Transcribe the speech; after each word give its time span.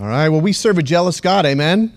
All 0.00 0.06
right, 0.06 0.28
well, 0.28 0.40
we 0.40 0.52
serve 0.52 0.78
a 0.78 0.82
jealous 0.82 1.20
God, 1.20 1.44
amen? 1.44 1.92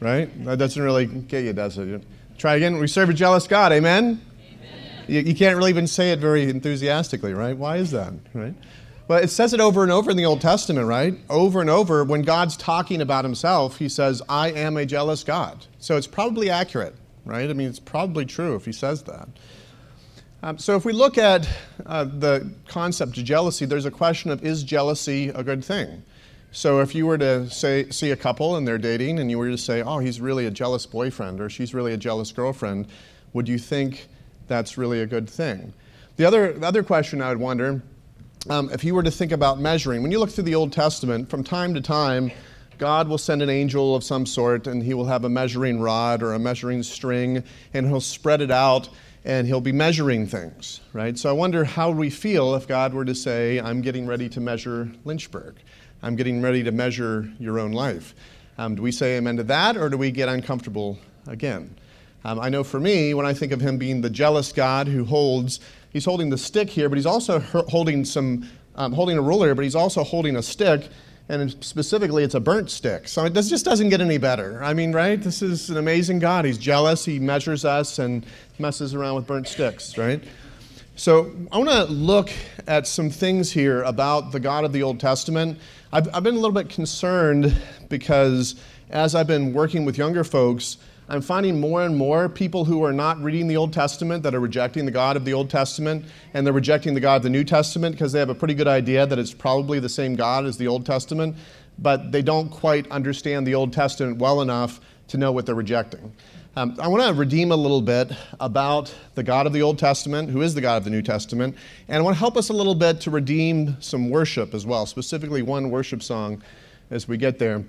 Right? 0.00 0.44
That 0.46 0.58
doesn't 0.58 0.82
really 0.82 1.04
get 1.04 1.44
you, 1.44 1.52
does 1.52 1.76
it? 1.76 2.02
Try 2.38 2.54
again. 2.54 2.78
We 2.78 2.86
serve 2.86 3.10
a 3.10 3.12
jealous 3.12 3.46
God, 3.46 3.72
amen? 3.72 4.22
amen. 4.40 5.04
You, 5.06 5.20
you 5.20 5.34
can't 5.34 5.58
really 5.58 5.68
even 5.68 5.86
say 5.86 6.12
it 6.12 6.18
very 6.18 6.48
enthusiastically, 6.48 7.34
right? 7.34 7.54
Why 7.54 7.76
is 7.76 7.90
that, 7.90 8.14
right? 8.32 8.54
Well, 9.06 9.22
it 9.22 9.28
says 9.28 9.52
it 9.52 9.60
over 9.60 9.82
and 9.82 9.92
over 9.92 10.10
in 10.10 10.16
the 10.16 10.24
Old 10.24 10.40
Testament, 10.40 10.86
right? 10.86 11.14
Over 11.28 11.60
and 11.60 11.68
over, 11.68 12.04
when 12.04 12.22
God's 12.22 12.56
talking 12.56 13.02
about 13.02 13.26
himself, 13.26 13.76
he 13.76 13.90
says, 13.90 14.22
I 14.26 14.50
am 14.52 14.78
a 14.78 14.86
jealous 14.86 15.24
God. 15.24 15.66
So 15.78 15.98
it's 15.98 16.06
probably 16.06 16.48
accurate, 16.48 16.94
right? 17.26 17.50
I 17.50 17.52
mean, 17.52 17.68
it's 17.68 17.80
probably 17.80 18.24
true 18.24 18.54
if 18.54 18.64
he 18.64 18.72
says 18.72 19.02
that. 19.02 19.28
Um, 20.42 20.56
so 20.56 20.74
if 20.74 20.86
we 20.86 20.94
look 20.94 21.18
at 21.18 21.46
uh, 21.84 22.04
the 22.04 22.50
concept 22.66 23.18
of 23.18 23.24
jealousy, 23.24 23.66
there's 23.66 23.84
a 23.84 23.90
question 23.90 24.30
of 24.30 24.42
is 24.42 24.62
jealousy 24.62 25.28
a 25.28 25.44
good 25.44 25.62
thing? 25.62 26.02
So 26.56 26.80
if 26.80 26.94
you 26.94 27.04
were 27.04 27.18
to 27.18 27.50
say, 27.50 27.90
see 27.90 28.12
a 28.12 28.16
couple 28.16 28.56
and 28.56 28.66
they're 28.66 28.78
dating 28.78 29.18
and 29.18 29.30
you 29.30 29.36
were 29.36 29.50
to 29.50 29.58
say, 29.58 29.82
oh, 29.82 29.98
he's 29.98 30.22
really 30.22 30.46
a 30.46 30.50
jealous 30.50 30.86
boyfriend 30.86 31.38
or 31.38 31.50
she's 31.50 31.74
really 31.74 31.92
a 31.92 31.98
jealous 31.98 32.32
girlfriend, 32.32 32.86
would 33.34 33.46
you 33.46 33.58
think 33.58 34.08
that's 34.48 34.78
really 34.78 35.02
a 35.02 35.06
good 35.06 35.28
thing? 35.28 35.74
The 36.16 36.24
other, 36.24 36.54
the 36.54 36.66
other 36.66 36.82
question 36.82 37.20
I 37.20 37.28
would 37.28 37.40
wonder 37.40 37.82
um, 38.48 38.70
if 38.72 38.84
you 38.84 38.94
were 38.94 39.02
to 39.02 39.10
think 39.10 39.32
about 39.32 39.60
measuring, 39.60 40.00
when 40.00 40.10
you 40.10 40.18
look 40.18 40.30
through 40.30 40.44
the 40.44 40.54
Old 40.54 40.72
Testament, 40.72 41.28
from 41.28 41.44
time 41.44 41.74
to 41.74 41.82
time, 41.82 42.32
God 42.78 43.06
will 43.06 43.18
send 43.18 43.42
an 43.42 43.50
angel 43.50 43.94
of 43.94 44.02
some 44.02 44.24
sort 44.24 44.66
and 44.66 44.82
he 44.82 44.94
will 44.94 45.04
have 45.04 45.26
a 45.26 45.28
measuring 45.28 45.78
rod 45.78 46.22
or 46.22 46.32
a 46.32 46.38
measuring 46.38 46.82
string 46.82 47.44
and 47.74 47.86
he'll 47.86 48.00
spread 48.00 48.40
it 48.40 48.50
out 48.50 48.88
and 49.26 49.46
he'll 49.46 49.60
be 49.60 49.72
measuring 49.72 50.26
things, 50.26 50.80
right? 50.94 51.18
So 51.18 51.28
I 51.28 51.32
wonder 51.32 51.64
how 51.64 51.90
we 51.90 52.08
feel 52.08 52.54
if 52.54 52.66
God 52.66 52.94
were 52.94 53.04
to 53.04 53.14
say, 53.14 53.60
I'm 53.60 53.82
getting 53.82 54.06
ready 54.06 54.30
to 54.30 54.40
measure 54.40 54.90
Lynchburg. 55.04 55.56
I'm 56.02 56.16
getting 56.16 56.42
ready 56.42 56.62
to 56.64 56.72
measure 56.72 57.30
your 57.38 57.58
own 57.58 57.72
life. 57.72 58.14
Um, 58.58 58.74
do 58.74 58.82
we 58.82 58.92
say 58.92 59.16
amen 59.16 59.36
to 59.36 59.44
that 59.44 59.76
or 59.76 59.88
do 59.88 59.96
we 59.96 60.10
get 60.10 60.28
uncomfortable 60.28 60.98
again? 61.26 61.74
Um, 62.24 62.40
I 62.40 62.48
know 62.48 62.64
for 62.64 62.80
me, 62.80 63.14
when 63.14 63.26
I 63.26 63.34
think 63.34 63.52
of 63.52 63.60
him 63.60 63.78
being 63.78 64.00
the 64.00 64.10
jealous 64.10 64.52
God 64.52 64.88
who 64.88 65.04
holds 65.04 65.60
he's 65.96 66.04
holding 66.04 66.28
the 66.28 66.36
stick 66.36 66.68
here, 66.68 66.90
but 66.90 66.98
he's 66.98 67.06
also 67.06 67.40
holding 67.40 68.04
some, 68.04 68.46
um, 68.74 68.92
holding 68.92 69.16
a 69.16 69.22
ruler, 69.22 69.54
but 69.54 69.64
he's 69.64 69.74
also 69.74 70.04
holding 70.04 70.36
a 70.36 70.42
stick, 70.42 70.88
and 71.28 71.50
specifically, 71.64 72.22
it's 72.22 72.34
a 72.34 72.40
burnt 72.40 72.70
stick. 72.70 73.08
So 73.08 73.24
it 73.24 73.32
just 73.32 73.64
doesn't 73.64 73.88
get 73.88 74.02
any 74.02 74.18
better. 74.18 74.62
I 74.62 74.74
mean, 74.74 74.92
right? 74.92 75.20
This 75.20 75.40
is 75.40 75.70
an 75.70 75.78
amazing 75.78 76.18
God. 76.18 76.44
He's 76.44 76.58
jealous. 76.58 77.04
He 77.04 77.18
measures 77.18 77.64
us 77.64 77.98
and 77.98 78.24
messes 78.58 78.94
around 78.94 79.16
with 79.16 79.26
burnt 79.26 79.48
sticks, 79.48 79.96
right? 79.96 80.22
So 80.98 81.30
I 81.52 81.58
want 81.58 81.68
to 81.68 81.84
look 81.92 82.30
at 82.66 82.86
some 82.86 83.10
things 83.10 83.52
here 83.52 83.82
about 83.82 84.32
the 84.32 84.40
God 84.40 84.64
of 84.64 84.72
the 84.72 84.82
Old 84.82 84.98
Testament. 84.98 85.58
I've, 85.92 86.08
I've 86.14 86.22
been 86.22 86.36
a 86.36 86.38
little 86.38 86.52
bit 86.52 86.70
concerned 86.70 87.54
because 87.90 88.54
as 88.88 89.14
I've 89.14 89.26
been 89.26 89.52
working 89.52 89.84
with 89.84 89.98
younger 89.98 90.24
folks, 90.24 90.78
I'm 91.10 91.20
finding 91.20 91.60
more 91.60 91.82
and 91.82 91.94
more 91.94 92.30
people 92.30 92.64
who 92.64 92.82
are 92.82 92.94
not 92.94 93.22
reading 93.22 93.46
the 93.46 93.58
Old 93.58 93.74
Testament 93.74 94.22
that 94.22 94.34
are 94.34 94.40
rejecting 94.40 94.86
the 94.86 94.90
God 94.90 95.18
of 95.18 95.26
the 95.26 95.34
Old 95.34 95.50
Testament, 95.50 96.06
and 96.32 96.46
they're 96.46 96.54
rejecting 96.54 96.94
the 96.94 97.00
God 97.00 97.16
of 97.16 97.22
the 97.24 97.30
New 97.30 97.44
Testament 97.44 97.94
because 97.94 98.12
they 98.12 98.18
have 98.18 98.30
a 98.30 98.34
pretty 98.34 98.54
good 98.54 98.66
idea 98.66 99.04
that 99.04 99.18
it's 99.18 99.34
probably 99.34 99.78
the 99.78 99.90
same 99.90 100.16
God 100.16 100.46
as 100.46 100.56
the 100.56 100.66
Old 100.66 100.86
Testament, 100.86 101.36
but 101.78 102.10
they 102.10 102.22
don't 102.22 102.48
quite 102.48 102.90
understand 102.90 103.46
the 103.46 103.54
Old 103.54 103.70
Testament 103.70 104.16
well 104.16 104.40
enough 104.40 104.80
to 105.08 105.18
know 105.18 105.30
what 105.30 105.44
they're 105.44 105.54
rejecting. 105.54 106.14
Um, 106.58 106.74
I 106.80 106.88
want 106.88 107.02
to 107.02 107.12
redeem 107.12 107.52
a 107.52 107.56
little 107.56 107.82
bit 107.82 108.10
about 108.40 108.94
the 109.14 109.22
God 109.22 109.46
of 109.46 109.52
the 109.52 109.60
Old 109.60 109.78
Testament, 109.78 110.30
who 110.30 110.40
is 110.40 110.54
the 110.54 110.62
God 110.62 110.78
of 110.78 110.84
the 110.84 110.90
New 110.90 111.02
Testament, 111.02 111.54
and 111.86 111.98
I 111.98 112.00
want 112.00 112.14
to 112.14 112.18
help 112.18 112.34
us 112.38 112.48
a 112.48 112.54
little 112.54 112.74
bit 112.74 112.98
to 113.02 113.10
redeem 113.10 113.76
some 113.82 114.08
worship 114.08 114.54
as 114.54 114.64
well, 114.64 114.86
specifically 114.86 115.42
one 115.42 115.68
worship 115.68 116.02
song 116.02 116.42
as 116.90 117.06
we 117.06 117.18
get 117.18 117.38
there. 117.38 117.62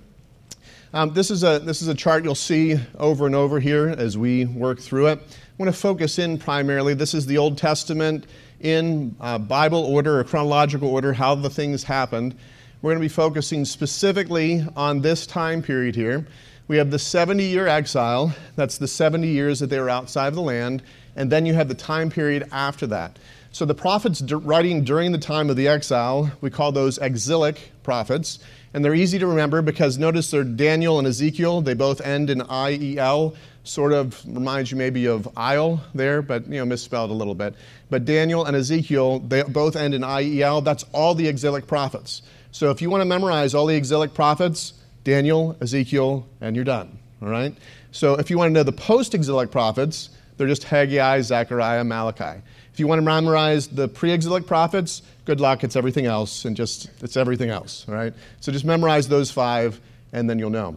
Um, 0.93 1.13
this, 1.13 1.29
is 1.29 1.43
a, 1.43 1.59
this 1.59 1.81
is 1.81 1.89
a 1.89 1.93
chart 1.93 2.23
you'll 2.23 2.33
see 2.33 2.79
over 2.97 3.25
and 3.25 3.35
over 3.35 3.59
here 3.59 3.89
as 3.89 4.17
we 4.17 4.45
work 4.45 4.79
through 4.79 5.07
it. 5.07 5.19
I 5.19 5.61
want 5.61 5.69
to 5.69 5.77
focus 5.77 6.17
in 6.17 6.37
primarily. 6.37 6.93
This 6.93 7.13
is 7.13 7.25
the 7.25 7.37
Old 7.37 7.57
Testament 7.57 8.25
in 8.61 9.17
uh, 9.19 9.37
Bible 9.37 9.83
order 9.83 10.17
or 10.17 10.23
chronological 10.23 10.87
order, 10.87 11.11
how 11.11 11.35
the 11.35 11.49
things 11.49 11.83
happened. 11.83 12.37
We're 12.81 12.91
going 12.91 13.01
to 13.01 13.05
be 13.05 13.13
focusing 13.13 13.65
specifically 13.65 14.65
on 14.77 15.01
this 15.01 15.27
time 15.27 15.61
period 15.61 15.93
here. 15.93 16.25
We 16.67 16.77
have 16.77 16.91
the 16.91 16.99
70 16.99 17.45
year 17.45 17.67
exile, 17.67 18.35
that's 18.55 18.77
the 18.77 18.87
70 18.87 19.27
years 19.27 19.59
that 19.59 19.67
they 19.67 19.79
were 19.79 19.89
outside 19.89 20.27
of 20.27 20.35
the 20.35 20.41
land, 20.41 20.83
and 21.15 21.31
then 21.31 21.45
you 21.45 21.53
have 21.53 21.69
the 21.69 21.75
time 21.75 22.09
period 22.09 22.47
after 22.51 22.85
that. 22.87 23.17
So 23.51 23.65
the 23.65 23.73
prophets 23.73 24.21
writing 24.21 24.83
during 24.83 25.13
the 25.13 25.17
time 25.17 25.49
of 25.49 25.55
the 25.55 25.67
exile, 25.67 26.31
we 26.41 26.49
call 26.49 26.71
those 26.71 26.97
exilic 26.97 27.71
prophets. 27.83 28.39
And 28.73 28.83
they're 28.83 28.93
easy 28.93 29.17
to 29.17 29.25
remember 29.25 29.61
because 29.61 29.97
notice 29.97 30.29
they're 30.29 30.43
Daniel 30.43 30.99
and 30.99 31.07
Ezekiel. 31.07 31.61
They 31.61 31.73
both 31.73 32.01
end 32.01 32.29
in 32.29 32.41
I-E-L. 32.41 33.33
Sort 33.63 33.93
of 33.93 34.21
reminds 34.27 34.71
you 34.71 34.77
maybe 34.77 35.07
of 35.07 35.27
Isle 35.35 35.81
there, 35.95 36.21
but 36.21 36.47
you 36.47 36.59
know 36.59 36.65
misspelled 36.65 37.09
a 37.09 37.13
little 37.13 37.33
bit. 37.33 37.55
But 37.89 38.05
Daniel 38.05 38.45
and 38.45 38.55
Ezekiel, 38.55 39.19
they 39.19 39.41
both 39.43 39.75
end 39.75 39.93
in 39.93 40.03
I-E-L. 40.03 40.61
That's 40.61 40.85
all 40.93 41.15
the 41.15 41.27
exilic 41.27 41.65
prophets. 41.65 42.21
So 42.51 42.69
if 42.69 42.81
you 42.81 42.89
want 42.89 43.01
to 43.01 43.05
memorize 43.05 43.55
all 43.55 43.65
the 43.65 43.75
exilic 43.75 44.13
prophets, 44.13 44.73
Daniel, 45.07 45.55
Ezekiel, 45.61 46.27
and 46.41 46.53
you're 46.53 46.65
done. 46.65 46.99
All 47.21 47.29
right? 47.29 47.55
So 47.93 48.15
if 48.15 48.29
you 48.29 48.37
want 48.37 48.49
to 48.49 48.53
know 48.53 48.63
the 48.63 48.73
post-exilic 48.73 49.51
prophets, 49.51 50.09
they're 50.35 50.47
just 50.47 50.65
Haggai, 50.65 51.21
Zechariah, 51.21 51.85
Malachi. 51.85 52.41
If 52.73 52.79
you 52.81 52.87
want 52.87 52.99
to 52.99 53.03
memorize 53.03 53.69
the 53.69 53.87
pre-exilic 53.87 54.45
prophets, 54.45 55.03
good 55.23 55.39
luck, 55.39 55.63
it's 55.63 55.77
everything 55.77 56.07
else, 56.07 56.43
and 56.43 56.57
just, 56.57 56.89
it's 57.01 57.15
everything 57.15 57.49
else, 57.49 57.85
all 57.87 57.95
right? 57.95 58.13
So 58.41 58.51
just 58.51 58.65
memorize 58.65 59.07
those 59.07 59.31
five, 59.31 59.79
and 60.11 60.29
then 60.29 60.39
you'll 60.39 60.49
know. 60.49 60.75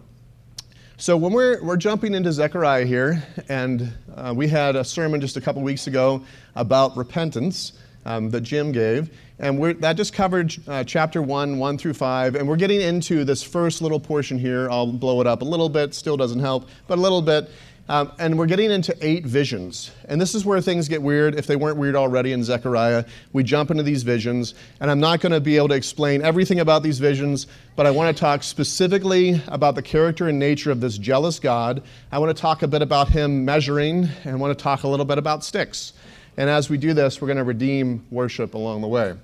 So 0.97 1.17
when 1.17 1.33
we're, 1.33 1.61
we're 1.65 1.77
jumping 1.77 2.15
into 2.15 2.31
Zechariah 2.31 2.85
here, 2.85 3.25
and 3.49 3.93
uh, 4.15 4.33
we 4.37 4.47
had 4.47 4.77
a 4.77 4.85
sermon 4.85 5.21
just 5.21 5.39
a 5.39 5.41
couple 5.41 5.61
weeks 5.63 5.89
ago 5.89 6.25
about 6.55 6.97
repentance 6.97 7.73
um, 8.05 8.31
that 8.31 8.43
Jim 8.43 8.73
gave, 8.73 9.11
and 9.39 9.63
that 9.81 9.95
just 9.95 10.13
covered 10.13 10.55
uh, 10.69 10.85
chapter 10.85 11.23
1, 11.23 11.59
1 11.59 11.79
through 11.79 11.95
5, 11.95 12.35
and 12.35 12.49
we're 12.49 12.57
getting 12.57 12.81
into 12.81 13.25
this 13.25 13.43
first 13.43 13.83
little 13.83 14.01
portion 14.01 14.39
here. 14.39 14.71
I'll 14.71 14.87
blow 14.87 15.21
it 15.21 15.27
up 15.27 15.43
a 15.43 15.45
little 15.45 15.69
bit, 15.69 15.95
still 15.95 16.17
doesn't 16.17 16.41
help, 16.41 16.69
but 16.87 16.99
a 16.99 17.01
little 17.01 17.23
bit. 17.23 17.51
Um, 17.91 18.13
and 18.21 18.39
we're 18.39 18.47
getting 18.47 18.71
into 18.71 18.97
eight 19.01 19.27
visions. 19.27 19.91
And 20.09 20.21
this 20.21 20.37
is 20.37 20.45
where 20.45 20.61
things 20.61 20.87
get 20.87 21.03
weird. 21.03 21.35
If 21.35 21.49
they 21.49 21.57
weren't 21.57 21.77
weird 21.77 21.97
already 21.97 22.31
in 22.31 22.45
Zechariah, 22.45 23.05
we 23.33 23.43
jump 23.43 23.73
into 23.73 23.83
these 23.83 24.05
visions. 24.05 24.55
And 24.79 24.93
I'm 24.93 25.01
not 25.01 25.19
going 25.19 25.33
to 25.33 25.41
be 25.41 25.57
able 25.57 25.67
to 25.69 25.75
explain 25.75 26.23
everything 26.23 26.61
about 26.61 26.85
these 26.85 27.01
visions, 27.01 27.49
but 27.75 27.87
I 27.87 27.91
want 27.91 28.17
to 28.17 28.21
talk 28.21 28.45
specifically 28.45 29.43
about 29.49 29.75
the 29.75 29.83
character 29.83 30.29
and 30.29 30.39
nature 30.39 30.71
of 30.71 30.81
this 30.81 30.99
jealous 30.99 31.41
God. 31.41 31.83
I 32.13 32.21
want 32.21 32.37
to 32.37 32.41
talk 32.41 32.63
a 32.63 32.69
bit 32.69 32.81
about 32.81 33.09
him 33.09 33.45
measuring, 33.45 34.09
and 34.23 34.35
I 34.35 34.37
want 34.37 34.57
to 34.57 34.63
talk 34.63 34.85
a 34.85 34.89
little 34.89 35.05
bit 35.05 35.19
about 35.19 35.43
sticks. 35.43 35.93
And 36.41 36.49
as 36.49 36.71
we 36.71 36.79
do 36.79 36.95
this, 36.95 37.21
we're 37.21 37.27
going 37.27 37.37
to 37.37 37.45
redeem 37.45 38.03
worship 38.11 38.55
along 38.55 38.81
the 38.81 38.89
way. 38.89 39.15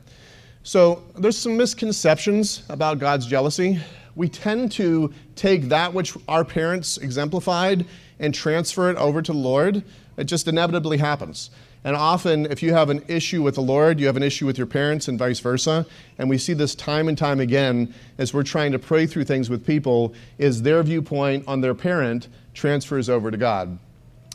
So 0.65 1.03
there's 1.17 1.39
some 1.39 1.57
misconceptions 1.57 2.63
about 2.69 2.99
God's 2.99 3.25
jealousy. 3.27 3.81
We 4.17 4.29
tend 4.29 4.71
to 4.73 5.15
take 5.35 5.71
that 5.71 5.95
which 5.95 6.15
our 6.29 6.45
parents 6.45 6.99
exemplified 6.99 7.87
and 8.19 8.35
transfer 8.35 8.91
it 8.91 8.99
over 8.99 9.23
to 9.23 9.33
the 9.33 9.39
Lord, 9.39 9.83
it 10.19 10.25
just 10.25 10.47
inevitably 10.47 10.99
happens. 10.99 11.49
And 11.85 11.97
often, 11.97 12.53
if 12.53 12.63
you 12.63 12.75
have 12.75 12.91
an 12.91 13.03
issue 13.09 13.43
with 13.43 13.55
the 13.55 13.63
Lord, 13.63 13.99
you 13.99 14.05
have 14.09 14.19
an 14.19 14.23
issue 14.23 14.45
with 14.45 14.59
your 14.59 14.67
parents, 14.67 15.09
and 15.09 15.19
vice 15.19 15.41
versa. 15.41 15.87
And 16.19 16.29
we 16.29 16.37
see 16.37 16.53
this 16.53 16.75
time 16.75 17.09
and 17.09 17.17
time 17.17 17.41
again 17.41 17.95
as 18.19 18.35
we're 18.35 18.43
trying 18.43 18.73
to 18.73 18.79
pray 18.79 19.07
through 19.07 19.25
things 19.25 19.49
with 19.49 19.65
people, 19.67 20.13
is 20.37 20.61
their 20.61 20.83
viewpoint 20.83 21.45
on 21.49 21.63
their 21.63 21.75
parent 21.75 22.29
transfers 22.53 23.09
over 23.09 23.31
to 23.31 23.39
God. 23.39 23.79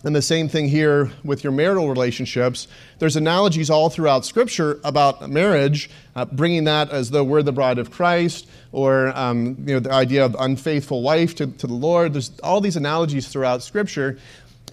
And 0.04 0.16
the 0.16 0.22
same 0.22 0.50
thing 0.50 0.68
here 0.68 1.12
with 1.24 1.44
your 1.44 1.54
marital 1.54 1.88
relationships. 1.88 2.68
There's 2.98 3.16
analogies 3.16 3.70
all 3.70 3.90
throughout 3.92 4.26
Scripture 4.26 4.80
about 4.84 5.30
marriage, 5.30 5.92
uh, 6.16 6.26
bringing 6.26 6.64
that 6.64 6.90
as 6.90 7.12
though 7.12 7.24
we're 7.24 7.44
the 7.44 7.52
bride 7.52 7.78
of 7.78 7.92
Christ, 7.92 8.48
or 8.72 9.10
um, 9.16 9.58
you 9.60 9.76
know, 9.76 9.80
the 9.80 9.92
idea 9.92 10.26
of 10.26 10.36
unfaithful 10.40 11.04
wife 11.04 11.36
to, 11.36 11.48
to 11.48 11.68
the 11.68 11.74
Lord. 11.74 12.14
There's 12.14 12.32
all 12.40 12.62
these 12.62 12.78
analogies 12.78 13.28
throughout 13.28 13.62
Scripture, 13.62 14.18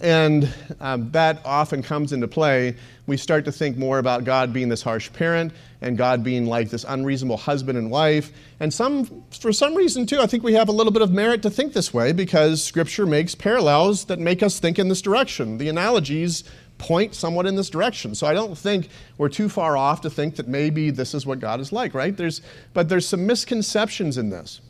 and 0.01 0.53
um, 0.79 1.11
that 1.11 1.41
often 1.45 1.81
comes 1.83 2.13
into 2.13 2.27
play. 2.27 2.75
We 3.07 3.17
start 3.17 3.45
to 3.45 3.51
think 3.51 3.77
more 3.77 3.99
about 3.99 4.23
God 4.23 4.53
being 4.53 4.69
this 4.69 4.81
harsh 4.81 5.11
parent 5.11 5.51
and 5.81 5.97
God 5.97 6.23
being 6.23 6.45
like 6.45 6.69
this 6.69 6.85
unreasonable 6.87 7.37
husband 7.37 7.77
and 7.77 7.89
wife. 7.89 8.31
And 8.59 8.73
some, 8.73 9.23
for 9.31 9.51
some 9.51 9.75
reason, 9.75 10.05
too, 10.05 10.19
I 10.19 10.27
think 10.27 10.43
we 10.43 10.53
have 10.53 10.69
a 10.69 10.71
little 10.71 10.93
bit 10.93 11.01
of 11.01 11.11
merit 11.11 11.41
to 11.43 11.49
think 11.49 11.73
this 11.73 11.93
way 11.93 12.11
because 12.11 12.63
Scripture 12.63 13.05
makes 13.05 13.35
parallels 13.35 14.05
that 14.05 14.19
make 14.19 14.43
us 14.43 14.59
think 14.59 14.79
in 14.79 14.87
this 14.87 15.01
direction. 15.01 15.57
The 15.57 15.69
analogies 15.69 16.43
point 16.77 17.13
somewhat 17.13 17.45
in 17.45 17.55
this 17.55 17.69
direction. 17.69 18.15
So 18.15 18.25
I 18.25 18.33
don't 18.33 18.57
think 18.57 18.89
we're 19.17 19.29
too 19.29 19.49
far 19.49 19.75
off 19.75 20.01
to 20.01 20.09
think 20.09 20.37
that 20.37 20.47
maybe 20.47 20.91
this 20.91 21.13
is 21.13 21.25
what 21.25 21.39
God 21.39 21.59
is 21.59 21.71
like, 21.71 21.93
right? 21.93 22.15
There's, 22.15 22.41
but 22.73 22.89
there's 22.89 23.07
some 23.07 23.25
misconceptions 23.25 24.17
in 24.17 24.29
this. 24.29 24.61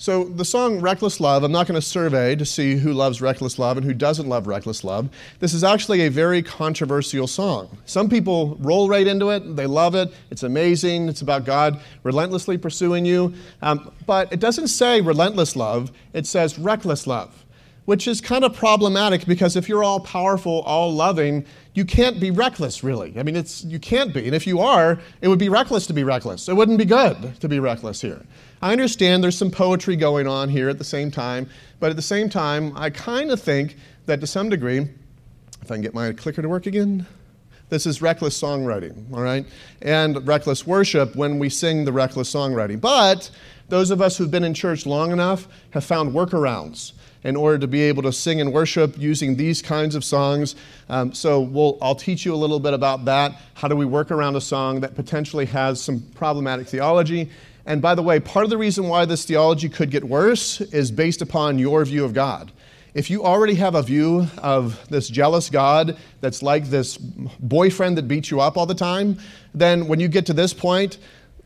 So, 0.00 0.24
the 0.24 0.46
song 0.46 0.80
Reckless 0.80 1.20
Love, 1.20 1.44
I'm 1.44 1.52
not 1.52 1.66
going 1.66 1.78
to 1.78 1.86
survey 1.86 2.34
to 2.34 2.46
see 2.46 2.76
who 2.76 2.94
loves 2.94 3.20
Reckless 3.20 3.58
Love 3.58 3.76
and 3.76 3.84
who 3.84 3.92
doesn't 3.92 4.26
love 4.26 4.46
Reckless 4.46 4.82
Love. 4.82 5.10
This 5.40 5.52
is 5.52 5.62
actually 5.62 6.06
a 6.06 6.08
very 6.08 6.42
controversial 6.42 7.26
song. 7.26 7.76
Some 7.84 8.08
people 8.08 8.56
roll 8.60 8.88
right 8.88 9.06
into 9.06 9.28
it, 9.28 9.56
they 9.56 9.66
love 9.66 9.94
it, 9.94 10.10
it's 10.30 10.42
amazing, 10.42 11.10
it's 11.10 11.20
about 11.20 11.44
God 11.44 11.82
relentlessly 12.02 12.56
pursuing 12.56 13.04
you. 13.04 13.34
Um, 13.60 13.92
but 14.06 14.32
it 14.32 14.40
doesn't 14.40 14.68
say 14.68 15.02
relentless 15.02 15.54
love, 15.54 15.92
it 16.14 16.26
says 16.26 16.58
reckless 16.58 17.06
love, 17.06 17.39
which 17.90 18.06
is 18.06 18.20
kind 18.20 18.44
of 18.44 18.54
problematic 18.54 19.26
because 19.26 19.56
if 19.56 19.68
you're 19.68 19.82
all 19.82 19.98
powerful, 19.98 20.60
all 20.60 20.94
loving, 20.94 21.44
you 21.74 21.84
can't 21.84 22.20
be 22.20 22.30
reckless, 22.30 22.84
really. 22.84 23.12
I 23.18 23.24
mean, 23.24 23.34
it's, 23.34 23.64
you 23.64 23.80
can't 23.80 24.14
be. 24.14 24.26
And 24.26 24.32
if 24.32 24.46
you 24.46 24.60
are, 24.60 25.00
it 25.20 25.26
would 25.26 25.40
be 25.40 25.48
reckless 25.48 25.88
to 25.88 25.92
be 25.92 26.04
reckless. 26.04 26.48
It 26.48 26.54
wouldn't 26.54 26.78
be 26.78 26.84
good 26.84 27.40
to 27.40 27.48
be 27.48 27.58
reckless 27.58 28.00
here. 28.00 28.24
I 28.62 28.70
understand 28.70 29.24
there's 29.24 29.36
some 29.36 29.50
poetry 29.50 29.96
going 29.96 30.28
on 30.28 30.48
here 30.48 30.68
at 30.68 30.78
the 30.78 30.84
same 30.84 31.10
time, 31.10 31.50
but 31.80 31.90
at 31.90 31.96
the 31.96 32.02
same 32.02 32.30
time, 32.30 32.72
I 32.76 32.90
kind 32.90 33.32
of 33.32 33.42
think 33.42 33.76
that 34.06 34.20
to 34.20 34.26
some 34.28 34.50
degree, 34.50 34.88
if 35.60 35.68
I 35.68 35.74
can 35.74 35.82
get 35.82 35.92
my 35.92 36.12
clicker 36.12 36.42
to 36.42 36.48
work 36.48 36.66
again, 36.66 37.08
this 37.70 37.86
is 37.86 38.00
reckless 38.00 38.40
songwriting, 38.40 39.12
all 39.12 39.22
right? 39.22 39.44
And 39.82 40.24
reckless 40.28 40.64
worship 40.64 41.16
when 41.16 41.40
we 41.40 41.48
sing 41.48 41.84
the 41.84 41.92
reckless 41.92 42.32
songwriting. 42.32 42.80
But 42.80 43.32
those 43.68 43.90
of 43.90 44.00
us 44.00 44.16
who've 44.16 44.30
been 44.30 44.44
in 44.44 44.54
church 44.54 44.86
long 44.86 45.10
enough 45.10 45.48
have 45.70 45.84
found 45.84 46.14
workarounds 46.14 46.92
in 47.24 47.36
order 47.36 47.58
to 47.58 47.66
be 47.66 47.82
able 47.82 48.02
to 48.02 48.12
sing 48.12 48.40
and 48.40 48.52
worship 48.52 48.98
using 48.98 49.36
these 49.36 49.60
kinds 49.60 49.94
of 49.94 50.04
songs. 50.04 50.54
Um, 50.88 51.12
so 51.12 51.40
we'll, 51.40 51.78
I'll 51.82 51.94
teach 51.94 52.24
you 52.24 52.34
a 52.34 52.36
little 52.36 52.60
bit 52.60 52.72
about 52.72 53.04
that. 53.04 53.36
How 53.54 53.68
do 53.68 53.76
we 53.76 53.84
work 53.84 54.10
around 54.10 54.36
a 54.36 54.40
song 54.40 54.80
that 54.80 54.94
potentially 54.94 55.46
has 55.46 55.80
some 55.80 56.00
problematic 56.14 56.66
theology? 56.66 57.30
And 57.66 57.82
by 57.82 57.94
the 57.94 58.02
way, 58.02 58.20
part 58.20 58.44
of 58.44 58.50
the 58.50 58.58
reason 58.58 58.88
why 58.88 59.04
this 59.04 59.24
theology 59.24 59.68
could 59.68 59.90
get 59.90 60.02
worse 60.02 60.60
is 60.60 60.90
based 60.90 61.22
upon 61.22 61.58
your 61.58 61.84
view 61.84 62.04
of 62.04 62.14
God. 62.14 62.50
If 62.94 63.08
you 63.08 63.22
already 63.22 63.54
have 63.54 63.76
a 63.76 63.82
view 63.82 64.26
of 64.38 64.88
this 64.88 65.08
jealous 65.08 65.48
God 65.48 65.96
that's 66.20 66.42
like 66.42 66.64
this 66.64 66.96
boyfriend 66.96 67.96
that 67.98 68.08
beats 68.08 68.30
you 68.30 68.40
up 68.40 68.56
all 68.56 68.66
the 68.66 68.74
time, 68.74 69.18
then 69.54 69.86
when 69.86 70.00
you 70.00 70.08
get 70.08 70.26
to 70.26 70.32
this 70.32 70.52
point, 70.52 70.98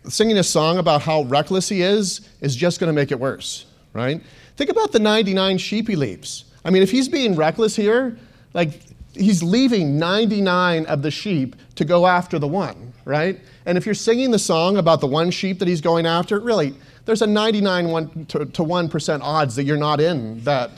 singing 0.09 0.39
a 0.39 0.43
song 0.43 0.79
about 0.79 1.03
how 1.03 1.23
reckless 1.25 1.69
he 1.69 1.83
is 1.83 2.23
is 2.41 2.57
just 2.57 2.81
going 2.81 2.89
to 2.89 2.95
make 2.95 3.11
it 3.11 3.21
worse, 3.21 3.67
right? 3.93 4.23
Think 4.57 4.71
about 4.71 4.93
the 4.93 4.99
99 4.99 5.59
sheep 5.59 5.89
he 5.89 5.97
leaves. 5.97 6.45
I 6.65 6.71
mean, 6.71 6.83
if 6.83 6.91
he's 6.91 7.09
being 7.09 7.35
reckless 7.35 7.77
here, 7.77 8.17
like 8.53 8.81
he's 9.15 9.43
leaving 9.43 9.99
99 9.99 10.87
of 10.87 11.03
the 11.03 11.11
sheep 11.11 11.57
to 11.75 11.85
go 11.85 12.07
after 12.07 12.39
the 12.39 12.49
one, 12.49 12.93
right? 13.05 13.41
And 13.67 13.77
if 13.79 13.87
you're 13.87 13.95
singing 13.95 14.31
the 14.31 14.39
song 14.39 14.77
about 14.77 15.01
the 15.01 15.07
one 15.07 15.31
sheep 15.31 15.59
that 15.59 15.69
he's 15.69 15.81
going 15.81 16.07
after, 16.07 16.41
really, 16.41 16.75
there's 17.05 17.23
a 17.23 17.27
99 17.27 17.89
one 17.89 18.27
to, 18.27 18.47
to 18.47 18.63
1% 18.63 19.21
odds 19.23 19.57
that 19.57 19.65
you're 19.65 19.77
not 19.77 20.01
in 20.01 20.43
that, 20.45 20.71